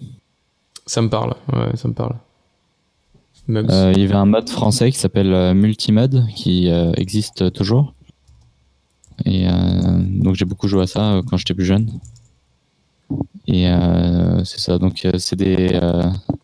[0.86, 2.16] Ça me parle, ouais, ça me parle.
[3.48, 7.94] Il y avait un mode français qui s'appelle Multimode qui existe toujours.
[9.26, 11.90] Et donc j'ai beaucoup joué à ça quand j'étais plus jeune.
[13.48, 13.66] Et
[14.46, 15.80] c'est ça, donc c'est des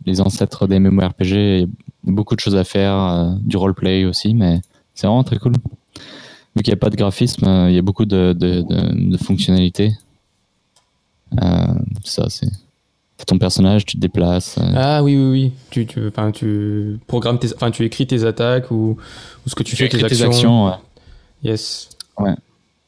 [0.07, 1.31] les ancêtres des MMORPG.
[1.31, 1.67] Il y a
[2.03, 4.61] beaucoup de choses à faire, euh, du roleplay aussi, mais
[4.95, 5.53] c'est vraiment très cool.
[6.55, 9.11] Vu qu'il n'y a pas de graphisme, euh, il y a beaucoup de, de, de,
[9.11, 9.91] de fonctionnalités.
[11.41, 11.67] Euh,
[12.03, 12.49] ça, c'est
[13.25, 14.57] ton personnage, tu te déplaces.
[14.57, 15.51] euh, Ah oui, oui, oui.
[15.69, 18.95] Tu, tu, tu programmes tes, enfin, tu écris tes attaques ou,
[19.45, 20.67] ou ce que tu fais, tes actions.
[20.67, 20.73] ouais.
[21.43, 21.89] Yes.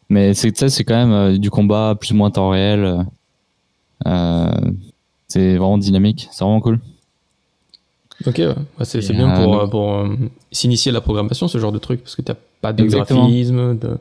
[0.09, 3.05] Mais c'est tu c'est quand même euh, du combat plus ou moins temps réel.
[4.07, 4.71] euh,
[5.27, 6.79] c'est vraiment dynamique, c'est vraiment cool.
[8.27, 8.55] Ok, ouais.
[8.83, 10.15] C'est bien euh, pour, euh, pour euh,
[10.51, 13.21] s'initier à la programmation, ce genre de truc, parce que t'as pas de Exactement.
[13.21, 13.97] graphisme, de...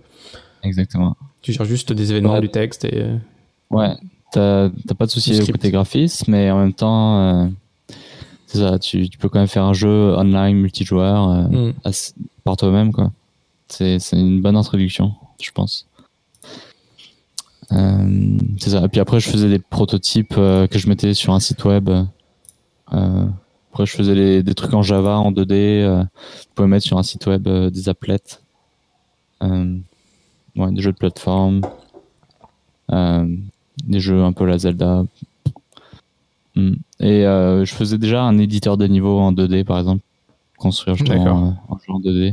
[0.64, 1.16] Exactement.
[1.40, 2.40] tu gères juste des événements, Ouais.
[2.40, 2.90] du texte et.
[3.02, 3.16] euh,
[3.70, 3.94] Ouais,
[4.32, 7.46] t'as pas de souci au côté graphisme, mais en même temps, euh,
[8.46, 11.48] c'est ça, tu, tu peux quand même faire un jeu online multijoueur
[11.84, 12.14] assez-
[12.44, 13.12] par toi-même, quoi.
[13.68, 15.86] C'est c'est une bonne introduction, je pense.
[17.70, 18.82] C'est ça.
[18.84, 21.90] Et puis après, je faisais des prototypes que je mettais sur un site web.
[22.92, 23.24] Euh,
[23.70, 25.52] après, je faisais des trucs en Java, en 2D.
[25.52, 26.02] Euh,
[26.40, 28.40] je pouvais mettre sur un site web euh, des applets.
[29.42, 29.76] Euh,
[30.56, 31.60] ouais, des jeux de plateforme.
[32.90, 35.04] des jeux un peu la Zelda.
[36.56, 36.74] Hmm.
[37.00, 40.02] Et je faisais déjà un éditeur de niveau en 2D, par exemple.
[40.56, 42.32] Construire justement en jeu en 2D.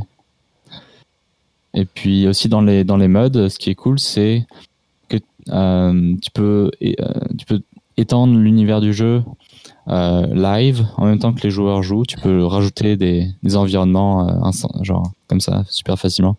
[1.74, 4.46] Et puis aussi dans les, dans les modes, ce qui est cool, c'est
[5.08, 5.18] que
[6.16, 7.60] tu, peux, tu peux
[7.96, 9.22] étendre l'univers du jeu
[9.88, 12.04] euh, live en même temps que les joueurs jouent.
[12.04, 16.36] Tu peux rajouter des, des environnements euh, genre comme ça super facilement.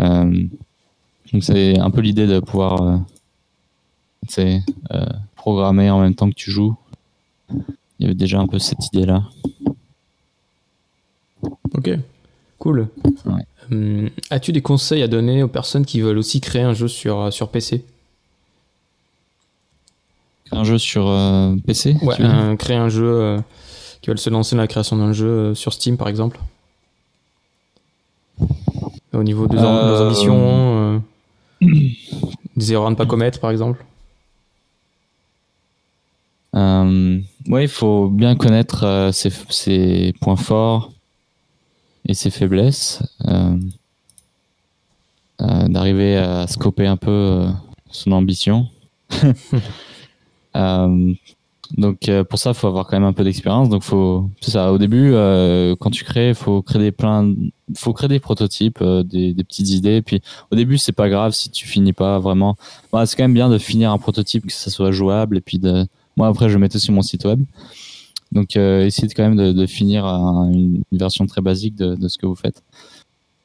[0.00, 0.44] Euh,
[1.32, 3.00] donc c'est un peu l'idée de pouvoir
[5.36, 6.76] programmer en même temps que tu joues.
[7.50, 7.64] Il
[8.00, 9.24] y avait déjà un peu cette idée là.
[11.74, 11.90] Ok,
[12.58, 12.88] cool.
[14.30, 17.50] As-tu des conseils à donner aux personnes qui veulent aussi créer un jeu sur, sur
[17.50, 17.84] PC
[20.52, 22.16] un jeu sur euh, PC Ouais,
[22.58, 23.38] créer un jeu euh,
[24.00, 26.40] qui veulent se lancer dans la création d'un jeu euh, sur Steam par exemple.
[29.12, 31.02] Au niveau de nos ambitions,
[31.60, 33.84] des erreurs à ne pas commettre par exemple.
[36.54, 40.92] ouais, il faut bien connaître ses, ses, points forts
[42.06, 43.02] et ses faiblesses.
[45.38, 47.46] D'arriver à scoper un peu
[47.90, 48.68] son ambition.
[50.56, 51.14] Euh,
[51.76, 53.68] donc euh, pour ça, il faut avoir quand même un peu d'expérience.
[53.68, 54.72] Donc faut, c'est ça.
[54.72, 57.34] Au début, euh, quand tu crées, faut créer plein,
[57.76, 60.02] faut créer des prototypes, des, petites idées.
[60.02, 60.20] Puis
[60.50, 62.56] au début, c'est pas grave si tu finis pas vraiment.
[62.92, 65.36] Bah, c'est quand même bien de finir un prototype que ça soit jouable.
[65.38, 65.60] Et puis
[66.16, 67.42] moi après, je mettais sur mon site web.
[68.32, 72.36] Donc euh, essayez quand même de, finir une, version très basique de, ce que vous
[72.36, 72.62] faites.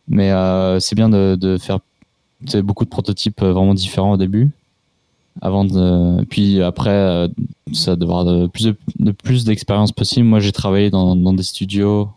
[0.07, 0.31] Mais
[0.79, 1.79] c'est bien de faire
[2.63, 4.51] beaucoup de prototypes vraiment différents au début
[5.41, 7.27] avant de puis après euh,
[7.73, 10.27] ça devoir de plus de, plus d'expérience possible.
[10.27, 12.09] Moi j'ai travaillé dans, dans des studios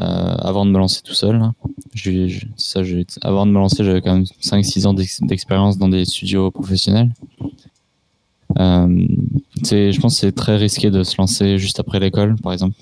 [0.00, 1.42] euh, avant de me lancer tout seul.
[2.56, 2.80] Ça
[3.22, 7.10] avant de me lancer j'avais quand même 5 6 ans d'expérience dans des studios professionnels.
[8.58, 9.06] Euh,
[9.64, 12.76] je pense que c'est très risqué de se lancer juste après l'école par exemple.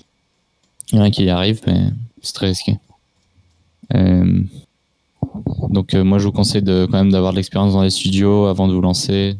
[0.91, 1.87] Il y en a qui y arrivent mais
[2.21, 2.77] c'est très risqué.
[3.93, 4.43] Euh,
[5.69, 8.45] donc euh, moi je vous conseille de quand même d'avoir de l'expérience dans les studios
[8.45, 9.37] avant de vous lancer.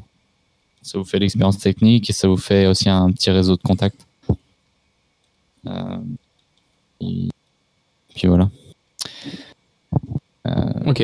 [0.81, 4.07] Ça vous fait l'expérience technique et ça vous fait aussi un petit réseau de contacts.
[5.67, 5.97] Euh,
[7.01, 7.29] et
[8.15, 8.49] puis voilà.
[10.47, 11.03] Euh, ok.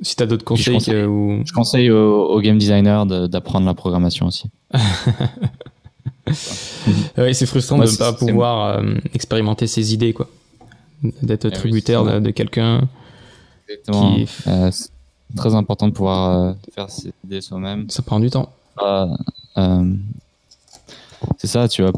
[0.00, 1.42] Si tu as d'autres conseils, je conseille, ou...
[1.44, 4.44] je conseille aux, game designers d'apprendre la programmation aussi.
[7.18, 8.80] oui, c'est frustrant de ne pas pouvoir
[9.12, 10.28] expérimenter ses idées, quoi.
[11.22, 12.88] D'être eh tributaire de, de quelqu'un
[13.68, 14.16] Exactement.
[14.46, 14.90] Euh, c'est
[15.36, 17.88] très important de pouvoir euh, faire ses idées soi-même.
[17.90, 18.50] Ça prend du temps.
[18.82, 19.94] Euh,
[21.36, 21.92] c'est ça, tu vois.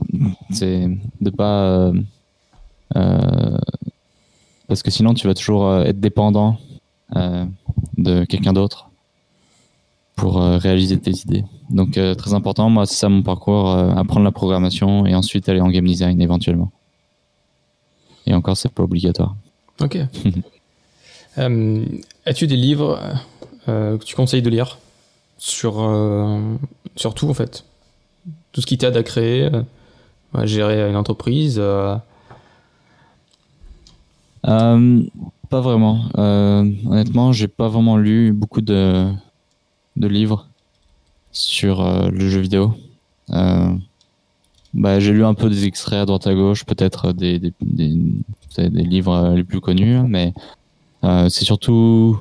[0.50, 0.88] C'est
[1.20, 1.92] de pas.
[4.66, 6.58] parce que sinon, tu vas toujours être dépendant
[7.14, 8.88] de quelqu'un d'autre
[10.16, 11.44] pour réaliser tes idées.
[11.70, 15.68] Donc, très important, moi, c'est ça mon parcours apprendre la programmation et ensuite aller en
[15.68, 16.72] game design éventuellement.
[18.26, 19.36] Et encore, c'est pas obligatoire.
[19.80, 19.98] Ok.
[21.38, 21.84] Euh,
[22.26, 23.00] as-tu des livres
[23.68, 24.78] euh, que tu conseilles de lire
[25.38, 26.40] sur, euh,
[26.96, 27.64] sur tout en fait?
[28.52, 29.48] Tout ce qui t'aide à créer,
[30.34, 31.62] à gérer une entreprise
[34.42, 36.04] Pas vraiment.
[36.14, 39.10] honnêtement, j'ai pas vraiment lu beaucoup de,
[39.96, 40.48] de livres
[41.32, 42.74] sur le jeu vidéo.
[43.28, 47.52] Bah, j'ai lu un peu des extraits à droite à gauche, peut-être des, des,
[48.56, 50.32] des, livres les plus connus, mais
[51.02, 52.20] c'est surtout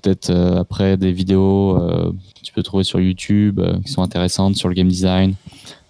[0.00, 4.56] peut-être euh, après des vidéos euh, que tu peux trouver sur YouTube qui sont intéressantes
[4.56, 5.34] sur le game design.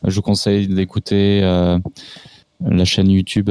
[0.05, 3.51] je vous conseille d'écouter la chaîne YouTube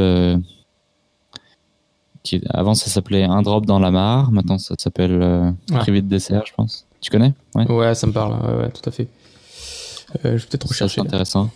[2.23, 5.21] qui avant ça s'appelait Un drop dans la mare, maintenant ça s'appelle
[5.71, 5.77] ah.
[5.79, 6.85] Privé de dessert, je pense.
[7.01, 7.33] Tu connais?
[7.53, 7.69] Ouais.
[7.71, 7.95] ouais.
[7.95, 9.07] ça me parle, ouais, tout à fait.
[10.23, 10.95] je vais peut-être rechercher.
[10.95, 11.51] C'est intéressant.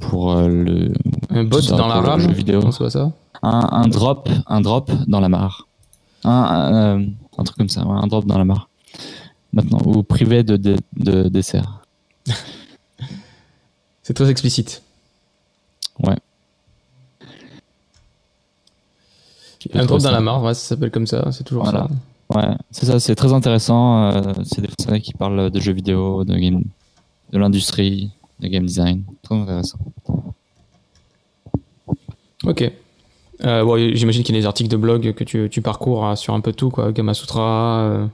[0.00, 0.92] pour le.
[1.30, 2.70] Un bot dans la rame, vidéo.
[2.70, 3.12] ça
[3.42, 5.66] un, drop, un drop dans la mare.
[6.24, 7.06] Un, euh,
[7.44, 8.68] truc comme ça, un drop dans la mare.
[9.52, 11.82] Maintenant, ou privé de, de, dessert.
[14.02, 14.82] c'est très explicite.
[16.00, 16.16] Ouais.
[19.74, 21.88] Un drop dans la mare, ouais, ça s'appelle comme ça, c'est toujours ça.
[22.34, 24.10] Ouais, c'est ça, c'est très intéressant.
[24.12, 26.62] Euh, c'est des personnes qui parlent de jeux vidéo, de game,
[27.32, 28.10] de l'industrie,
[28.40, 29.04] de game design.
[29.22, 29.78] Très intéressant.
[32.44, 32.70] Ok.
[33.44, 36.34] Euh, J'imagine qu'il y a des articles de blog que tu, tu parcours hein, sur
[36.34, 36.92] un peu tout, quoi.
[36.92, 38.06] Gamasutra, euh,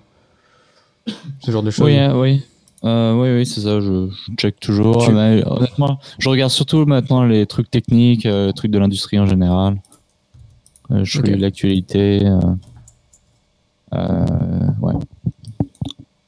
[1.40, 1.86] ce genre de choses.
[1.86, 2.42] Oui, hein, oui.
[2.84, 5.10] Euh, oui, oui, c'est ça, je, je check toujours.
[5.10, 9.80] Mais, honnêtement, je regarde surtout maintenant les trucs techniques, les trucs de l'industrie en général.
[10.90, 12.30] Je suis l'actualité.
[13.92, 14.94] Ouais.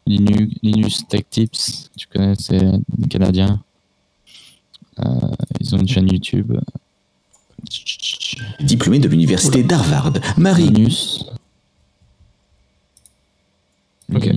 [0.07, 2.63] Linux, Linus Tech Tips, tu connais, c'est.
[5.05, 5.19] Euh,
[5.61, 6.53] ils ont une chaîne YouTube.
[8.61, 11.25] Diplômée de l'université d'Harvard, Marie Linus.
[14.15, 14.29] Ok.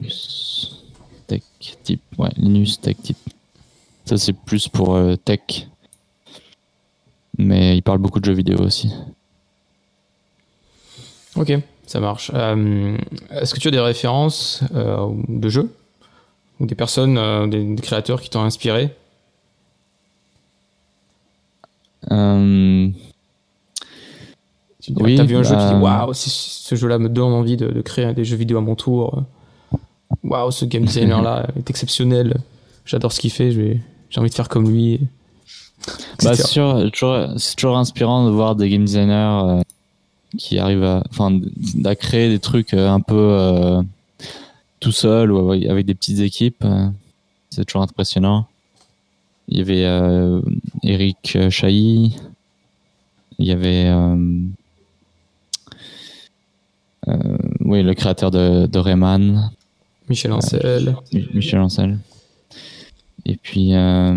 [0.00, 0.84] Linus
[1.26, 1.42] Tech
[1.82, 2.00] Tip.
[2.18, 3.16] Ouais, Linus Tech Tip.
[4.04, 5.68] Ça, c'est plus pour euh, tech.
[7.36, 8.90] Mais il parle beaucoup de jeux vidéo aussi.
[11.36, 11.52] Ok,
[11.86, 12.30] ça marche.
[12.34, 12.96] Euh,
[13.30, 15.72] Est-ce que tu as des références euh, de jeux?
[16.58, 18.90] Ou des personnes, euh, des, des créateurs qui t'ont inspiré?
[22.10, 22.88] Euh,
[24.80, 27.56] Tu Oui, as vu un jeu, tu dis bah- waouh, ce jeu-là me donne envie
[27.56, 29.22] de, de créer des jeux vidéo à mon tour.
[30.24, 32.36] Waouh, ce game designer-là est exceptionnel.
[32.86, 33.80] J'adore ce qu'il fait, j'ai
[34.20, 35.00] envie de faire comme lui.
[36.22, 36.90] bah, c'est toujours-
[37.56, 39.62] toujours inspirant de voir des game designers euh,
[40.38, 41.02] qui arrivent à,
[41.84, 43.82] à créer des trucs euh, un peu euh,
[44.80, 46.64] tout seul ou avec, des petites équipes.
[46.64, 46.88] euh,
[47.50, 48.46] c'est toujours impressionnant.
[49.48, 50.40] Il y avait euh,
[50.82, 52.16] Eric Chahi.
[53.38, 54.16] Il y avait euh,
[57.08, 59.50] euh, oui, le créateur de, de Rayman,
[60.08, 60.96] Michel Ancel.
[61.12, 61.98] Mi- Michel Ancel.
[63.24, 64.14] Et puis, euh,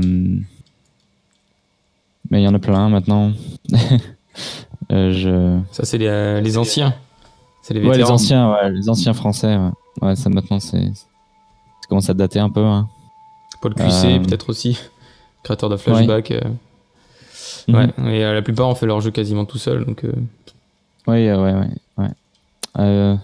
[2.29, 3.31] mais il y en a plein maintenant.
[4.91, 5.59] Euh, je...
[5.71, 6.93] Ça, c'est les, les anciens.
[7.61, 9.55] C'est les Ouais, les anciens, ouais, les anciens français.
[9.55, 9.69] Ouais,
[10.01, 12.65] Ouais, ça maintenant, c'est, ça commence à dater un peu.
[12.65, 12.89] Hein.
[13.61, 14.77] Paul Cuisset, Euh, peut-être aussi.
[15.43, 16.29] Créateur de Flashback.
[17.67, 18.07] Ouais, Mhm.
[18.07, 19.85] et euh, la plupart ont fait leur jeu quasiment tout seul.
[19.85, 20.11] Donc, euh,
[21.07, 21.67] Oui, ouais, ouais,
[22.77, 23.17] ouais.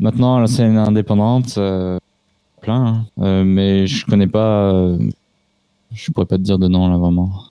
[0.00, 1.54] Maintenant, la scène indépendante,
[2.60, 3.44] plein, hein.
[3.44, 4.72] Mais je connais pas.
[5.92, 7.44] je pourrais pas te dire de nom là vraiment.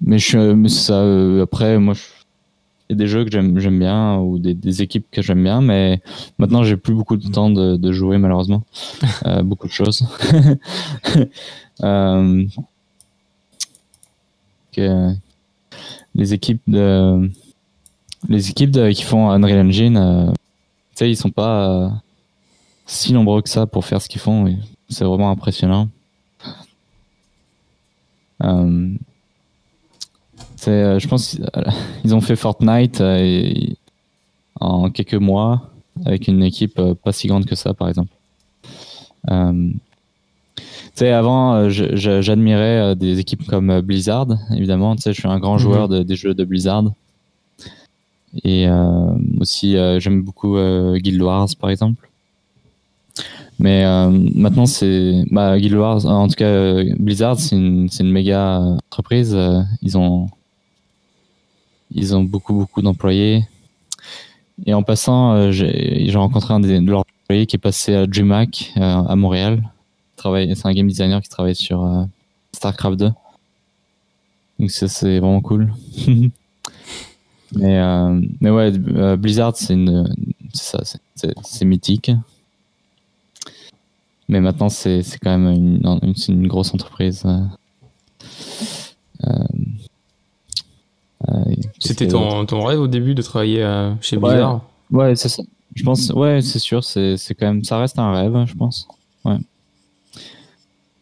[0.00, 0.94] Mais je, mais ça.
[0.94, 2.02] euh, après, moi, je-
[2.90, 6.00] y a des jeux que j'aime, bien ou des, des équipes que j'aime bien, mais
[6.38, 8.62] maintenant, j'ai plus beaucoup de temps de, de jouer malheureusement.
[9.26, 10.06] Euh, beaucoup de choses.
[11.82, 12.44] Euh,
[14.72, 15.12] que
[16.14, 17.28] les équipes de
[18.28, 20.34] les équipes de- qui font Unreal Engine, euh, tu
[20.94, 21.88] sais, ils sont pas euh,
[22.86, 24.56] si nombreux que ça pour faire ce qu'ils font.
[24.88, 25.88] C'est vraiment impressionnant.
[30.64, 31.36] C'est, euh, je pense
[32.02, 33.76] qu'ils ont fait Fortnite euh, et-
[34.60, 35.70] en quelques mois
[36.06, 38.12] avec une équipe euh, pas si grande que ça, par exemple.
[39.30, 39.70] Euh,
[40.56, 40.62] tu
[40.94, 44.94] sais, avant, j'admirais des équipes comme Blizzard, évidemment.
[44.96, 46.84] Tu sais, je suis un grand joueur de- des jeux de Blizzard.
[48.44, 52.08] Et euh, aussi, euh, j'aime beaucoup euh, Guild Wars, par exemple.
[53.58, 53.84] Mais
[54.34, 58.58] maintenant, c'est bah, Guild Wars, en tout cas, Blizzard, c'est une, une méga
[58.90, 59.36] entreprise.
[59.82, 60.26] Ils ont
[61.94, 63.46] ils ont beaucoup, beaucoup d'employés.
[64.66, 68.72] Et en passant, euh, j'ai rencontré un de leurs employés qui est passé à DreamHack
[68.76, 69.70] euh, à Montréal.
[70.16, 72.04] C'est un game designer qui travaille sur euh,
[72.52, 73.10] StarCraft 2.
[74.58, 75.72] Donc ça, c'est vraiment cool.
[77.56, 77.80] mais,
[78.40, 78.72] mais ouais,
[79.16, 80.08] Blizzard, c'est une,
[80.52, 82.10] c'est mythique.
[84.28, 87.26] Mais maintenant, c'est quand même une, une, grosse entreprise.
[91.78, 94.30] C'était ton, ton rêve au début de travailler euh, chez Ouais.
[94.30, 95.42] Blizzard Ouais, c'est ça.
[95.74, 98.86] Je pense, ouais, c'est sûr, c'est quand même, ça reste un rêve, je pense.
[99.24, 99.38] Ouais.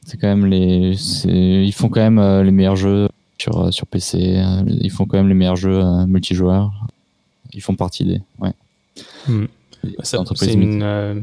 [0.07, 0.97] C'est quand même les,
[1.27, 3.09] ils font quand même les meilleurs jeux
[3.39, 4.43] sur sur PC.
[4.66, 6.73] ils font quand même les meilleurs jeux multijoueurs.
[7.53, 8.53] Ils font partie des, ouais.
[9.29, 9.47] Hmm.
[10.03, 11.20] C'est une, euh,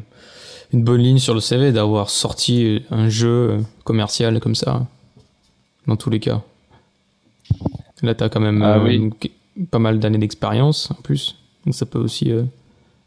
[0.74, 4.86] une bonne ligne sur le CV d'avoir sorti un jeu euh, commercial comme ça,
[5.88, 6.42] dans tous les cas.
[8.04, 9.12] Là, tu as quand même Ah euh, oui.
[9.72, 11.36] pas mal d'années d'expérience en plus.
[11.66, 12.44] Donc ça peut aussi euh,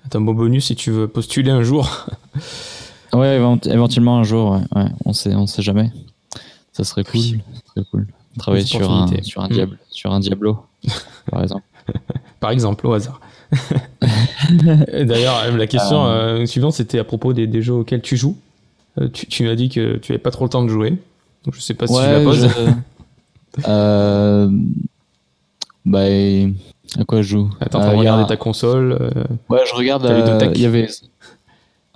[0.07, 2.07] être un beau bonus si tu veux postuler un jour.
[3.15, 5.91] Ouais, évent- éventuellement un jour, ouais, ouais, on sait, on sait jamais.
[6.73, 7.41] Ça serait cool, Oui.
[7.53, 8.07] ça serait cool.
[8.39, 9.53] Travailler sur un, sur un Mm.
[9.53, 10.57] diable, sur un Diablo,
[11.31, 11.65] par exemple.
[12.41, 13.21] Par exemple, au hasard.
[14.51, 18.37] D'ailleurs, la question euh, suivante, c'était à propos des, des jeux auxquels tu joues.
[19.01, 20.91] Euh, tu tu m'as dit que tu n'avais pas trop le temps de jouer.
[21.45, 22.49] Donc je sais pas si je la Ouais, pose.
[22.49, 22.71] je-
[23.67, 24.49] euh,
[25.85, 26.01] bah,
[26.99, 28.97] à quoi je joue Attends, Euh, a regarder un- ta console.
[29.01, 29.11] euh,
[29.49, 30.05] Ouais, je regarde.
[30.55, 30.89] Il y avait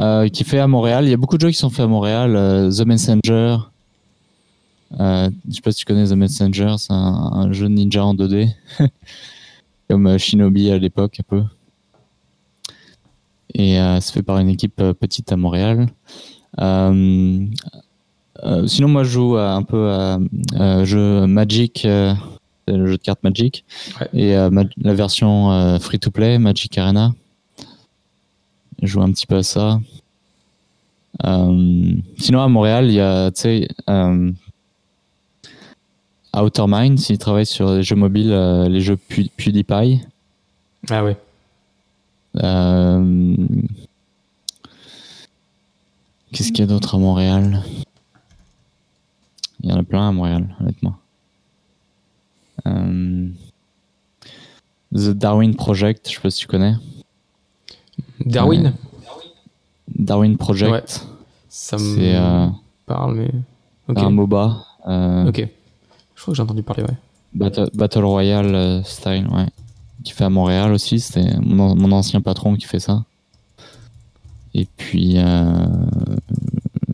[0.00, 1.04] euh, qui fait à Montréal.
[1.04, 2.32] Il y a beaucoup de jeux qui sont faits à Montréal.
[2.76, 3.56] The Messenger.
[4.98, 6.74] Je sais pas si tu connais The Messenger.
[6.78, 8.48] C'est un, un jeu ninja en 2D,
[9.90, 11.42] comme Shinobi à l'époque un peu.
[13.54, 15.86] Et c'est fait par une équipe petite à Montréal.
[16.60, 17.46] Euh,
[18.44, 20.18] euh, sinon, moi, je joue à- un peu à
[20.60, 22.14] euh, jeu Magic, euh,
[22.68, 23.64] le jeu de cartes Magic,
[24.00, 24.08] Ouais.
[24.12, 27.14] et euh, ma- la version euh, free-to-play, Magic Arena.
[28.82, 29.80] Je joue un petit peu à ça.
[31.24, 33.68] Sinon, à Montréal, il y a, tu sais,
[36.36, 38.34] Outer Minds, il travaille sur les jeux mobiles,
[38.68, 40.02] les jeux Pew- PewDiePie.
[40.90, 41.02] Ah.
[42.44, 43.34] Euh,
[46.32, 47.62] Qu'est-ce qu'il y a d'autre à Montréal?
[49.66, 50.94] Il y en a plein à Montréal, honnêtement.
[52.68, 53.28] Euh,
[54.94, 56.74] The Darwin Project, je sais pas si tu connais.
[58.24, 58.74] Darwin
[59.88, 61.04] Darwin Project,
[61.48, 62.46] Ça c'est me euh,
[62.86, 63.30] parle, mais.
[63.88, 63.98] Ok.
[63.98, 64.64] un MOBA.
[64.86, 65.48] euh, Ok.
[66.14, 66.96] Je crois que j'ai entendu parler, ouais.
[67.34, 69.46] Battle, Battle Royale style, ouais.
[70.04, 71.00] Qui fait à Montréal aussi.
[71.00, 73.04] C'était mon, mon ancien patron qui fait ça.
[74.54, 75.66] Et puis, euh,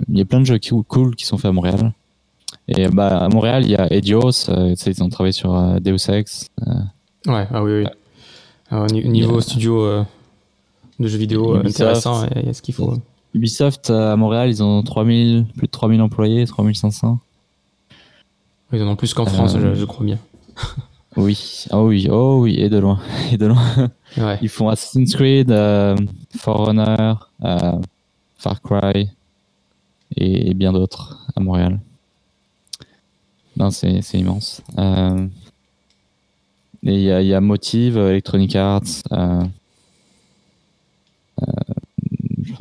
[0.08, 0.58] il y a plein de jeux
[0.88, 1.92] cool qui sont faits à Montréal.
[2.76, 4.48] Et bah, à Montréal, il y a Edios.
[4.48, 6.48] euh, ils ont travaillé sur euh, Deus Ex.
[6.66, 6.72] euh,
[7.26, 7.86] Ouais, ah oui, oui.
[8.70, 10.02] Alors, ni- niveau a- studio euh,
[10.98, 11.80] de jeux vidéo Ubisoft.
[11.80, 12.94] intéressant, il y a ce qu'il faut.
[13.34, 17.18] Ubisoft à Montréal, ils ont 3000, plus de 3000 employés, 3500.
[18.72, 20.18] Ils en ont plus qu'en France, je, je crois bien.
[21.14, 22.98] Oui, oh oui, oh oui, et de loin,
[23.32, 23.90] et de loin.
[24.16, 24.38] Ouais.
[24.40, 25.94] Ils font Assassin's Creed, euh,
[26.38, 27.12] Forerunner,
[27.44, 27.72] euh,
[28.38, 29.10] Far Cry
[30.16, 31.80] et, et bien d'autres à Montréal.
[33.56, 34.62] Non, c'est immense.
[34.78, 35.26] Euh,
[36.82, 38.82] il y a, Motive, Electronic Arts.
[39.12, 39.44] euh,
[41.42, 41.46] euh,
[42.42, 42.54] je,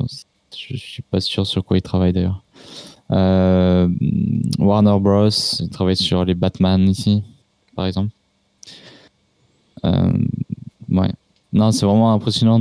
[0.50, 2.42] je suis pas sûr sur quoi ils travaillent d'ailleurs.
[3.10, 5.28] Warner Bros.
[5.28, 7.22] Ils travaillent sur les Batman ici,
[7.74, 8.10] par exemple.
[9.84, 11.12] Ouais.
[11.52, 12.60] Non, c'est vraiment impressionnant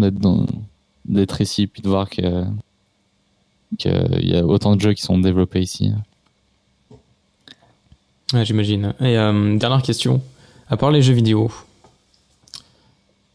[1.06, 2.46] d'être ici puis de voir que
[3.78, 5.94] qu'il y a autant de jeux qui sont développés ici.
[8.34, 8.94] Ouais, j'imagine.
[9.00, 10.22] Et euh, dernière question.
[10.70, 11.52] À part les jeux vidéo,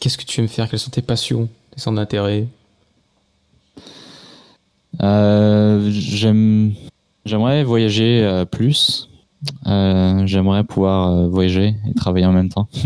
[0.00, 0.68] qu'est-ce que tu aimes faire?
[0.70, 2.46] Quelles sont tes passions, tes centres d'intérêt?
[5.02, 6.72] Euh, j'aime
[7.26, 9.10] j'aimerais voyager euh, plus.
[9.66, 12.68] Euh, j'aimerais pouvoir voyager et travailler en même temps.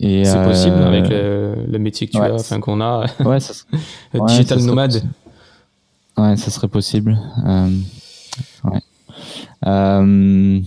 [0.00, 3.54] C'est possible avec le, le métier que tu ouais, as, enfin qu'on a, Ouais, ça,
[4.26, 4.92] digital nomade.
[4.92, 5.12] possible.
[6.16, 7.18] Ouais, ça serait possible.
[7.46, 7.70] Euh,
[9.66, 10.60] Euh,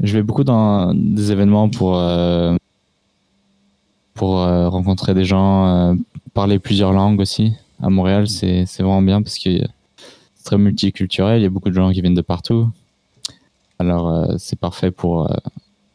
[0.00, 2.56] je vais beaucoup dans des événements pour euh,
[4.14, 5.96] pour euh, rencontrer des gens,
[6.34, 7.54] parler plusieurs langues aussi.
[7.82, 9.58] À Montréal, c'est vraiment bien parce que
[10.34, 11.40] c'est très multiculturel.
[11.40, 12.70] Il y a beaucoup de gens qui viennent de partout.
[13.78, 15.28] Alors c'est parfait pour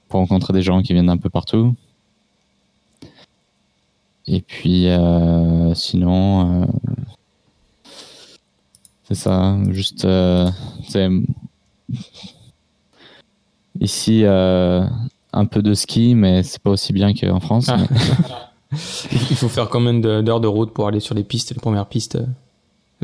[0.10, 1.76] pour rencontrer des gens qui viennent d'un peu partout.
[4.28, 4.88] Et puis
[5.74, 6.68] sinon.
[9.08, 10.50] C'est ça, juste, euh,
[10.90, 11.08] c'est
[13.80, 14.86] ici euh,
[15.34, 17.68] un peu de ski, mais c'est pas aussi bien qu'en France.
[17.70, 17.78] Ah.
[17.78, 17.88] mais-
[19.32, 22.16] Il faut faire combien d'heures de route pour aller sur les pistes, les premières pistes
[22.18, 22.26] euh,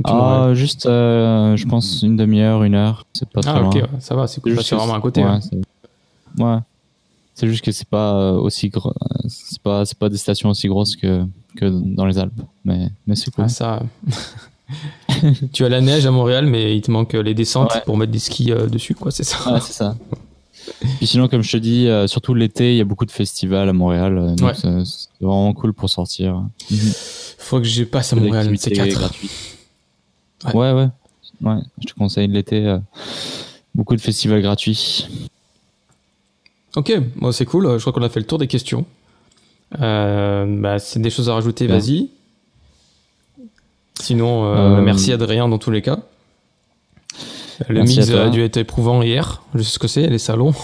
[0.04, 3.84] Ah, juste, euh, je pense une demi-heure, une heure, c'est pas très Ah, ok, loin.
[3.84, 4.62] ouais, ça va, c'est cool.
[4.62, 5.24] C'est vraiment à côté.
[5.24, 5.39] Ouais, hein.
[5.39, 6.58] c'est- ouais.
[7.36, 8.93] C'est juste que c'est pas aussi gros,
[9.28, 11.26] c'est pas, c'est pas des stations aussi grosses que,
[11.56, 13.45] que dans les Alpes, mais, mais c'est cool.
[13.45, 13.82] Ah, ça.
[15.53, 17.82] tu as la neige à Montréal, mais il te manque les descentes Ouais.
[17.86, 19.53] pour mettre des skis euh, dessus, quoi, c'est ça?
[19.53, 19.95] Ouais, c'est ça.
[20.97, 23.68] Puis sinon, comme je te dis, euh, surtout l'été, il y a beaucoup de festivals
[23.68, 24.53] à Montréal, euh, donc Ouais.
[24.55, 26.41] c'est c'est vraiment coul pour sortir.
[27.38, 29.32] Faut que je passe à Montréal, c'est activités 4 gratuites.
[30.45, 30.53] Ouais.
[30.53, 30.72] Ouais.
[30.72, 30.89] ouais,
[31.41, 32.78] ouais, Je te conseille l'été, euh,
[33.76, 35.07] beaucoup de festivals gratuits.
[36.76, 37.70] Ok, bon, c'est cool.
[37.78, 38.86] Je crois qu'on a fait le tour des questions.
[39.82, 42.09] Euh, bah, c'est des choses à rajouter, vas-y.
[44.00, 46.00] Sinon, euh, Euh, merci Adrien dans tous les cas.
[47.70, 49.41] Le mix a dû être éprouvant hier.
[49.54, 50.54] Je sais ce que c'est, les salons.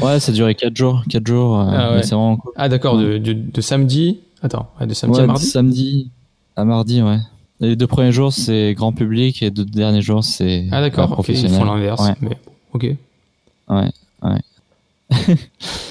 [0.00, 1.02] Ouais, ça a duré 4 jours.
[1.10, 2.02] 4 jours, euh, Ah ouais.
[2.02, 2.52] vraiment cool.
[2.54, 4.20] Ah d'accord, de, de- de samedi.
[4.40, 5.44] Attends, de samedi Ouais, à mardi.
[5.44, 6.10] de samedi
[6.54, 7.18] à mardi, ouais.
[7.58, 11.10] Les deux premiers jours, c'est grand public et les deux derniers jours, c'est Ah d'accord,
[11.14, 12.00] euh, ok, ils font l'inverse.
[12.00, 12.14] Ouais.
[12.20, 12.38] Mais
[12.72, 12.86] ok.
[13.70, 13.90] Ouais,
[14.22, 15.08] ouais.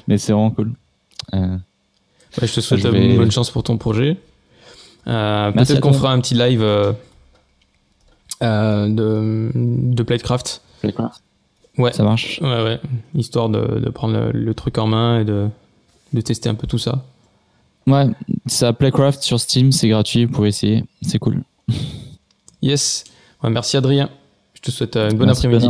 [0.07, 0.71] mais c'est vraiment cool.
[1.33, 1.57] Euh,
[2.41, 4.15] je te souhaite Je vais- bonne chance pour ton projet.
[5.07, 6.93] Euh, Peut-être qu'on fera un petit live euh,
[8.43, 10.61] euh, de, de Playcraft.
[11.77, 11.93] Ouais.
[11.93, 12.39] Ça marche.
[12.41, 12.79] Ouais, ouais.
[13.15, 15.47] Histoire de, de prendre le, le truc en main et de,
[16.13, 17.03] de tester un peu tout ça.
[17.87, 18.05] Ouais,
[18.61, 21.41] à Playcraft sur Steam, c'est gratuit, vous pouvez essayer, c'est cool.
[22.63, 23.05] Yes.
[23.41, 24.11] Ouais, merci Adrien.
[24.53, 25.67] Je te souhaite une bonne après-midi.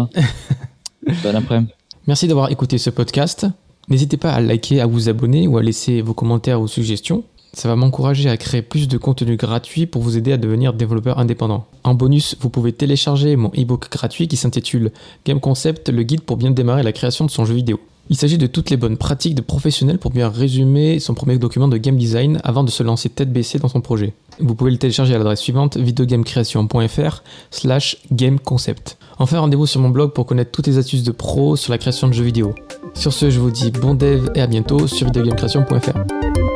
[1.24, 1.72] Bon après-midi.
[2.06, 3.48] Merci d'avoir écouté ce podcast.
[3.88, 7.24] N'hésitez pas à liker, à vous abonner ou à laisser vos commentaires ou suggestions.
[7.54, 11.20] Ça va m'encourager à créer plus de contenu gratuit pour vous aider à devenir développeur
[11.20, 11.66] indépendant.
[11.84, 14.92] En bonus, vous pouvez télécharger mon ebook gratuit qui s'intitule
[15.26, 17.80] Game Concept, le guide pour bien démarrer la création de son jeu vidéo.
[18.10, 21.68] Il s'agit de toutes les bonnes pratiques de professionnels pour bien résumer son premier document
[21.68, 24.14] de game design avant de se lancer tête baissée dans son projet.
[24.40, 28.98] Vous pouvez le télécharger à l'adresse suivante videogamecreation.fr slash gameconcept.
[29.20, 32.08] Enfin, rendez-vous sur mon blog pour connaître toutes les astuces de pro sur la création
[32.08, 32.54] de jeux vidéo.
[32.96, 36.51] Sur ce, je vous dis bon dev et à bientôt sur videogamecreation.fr.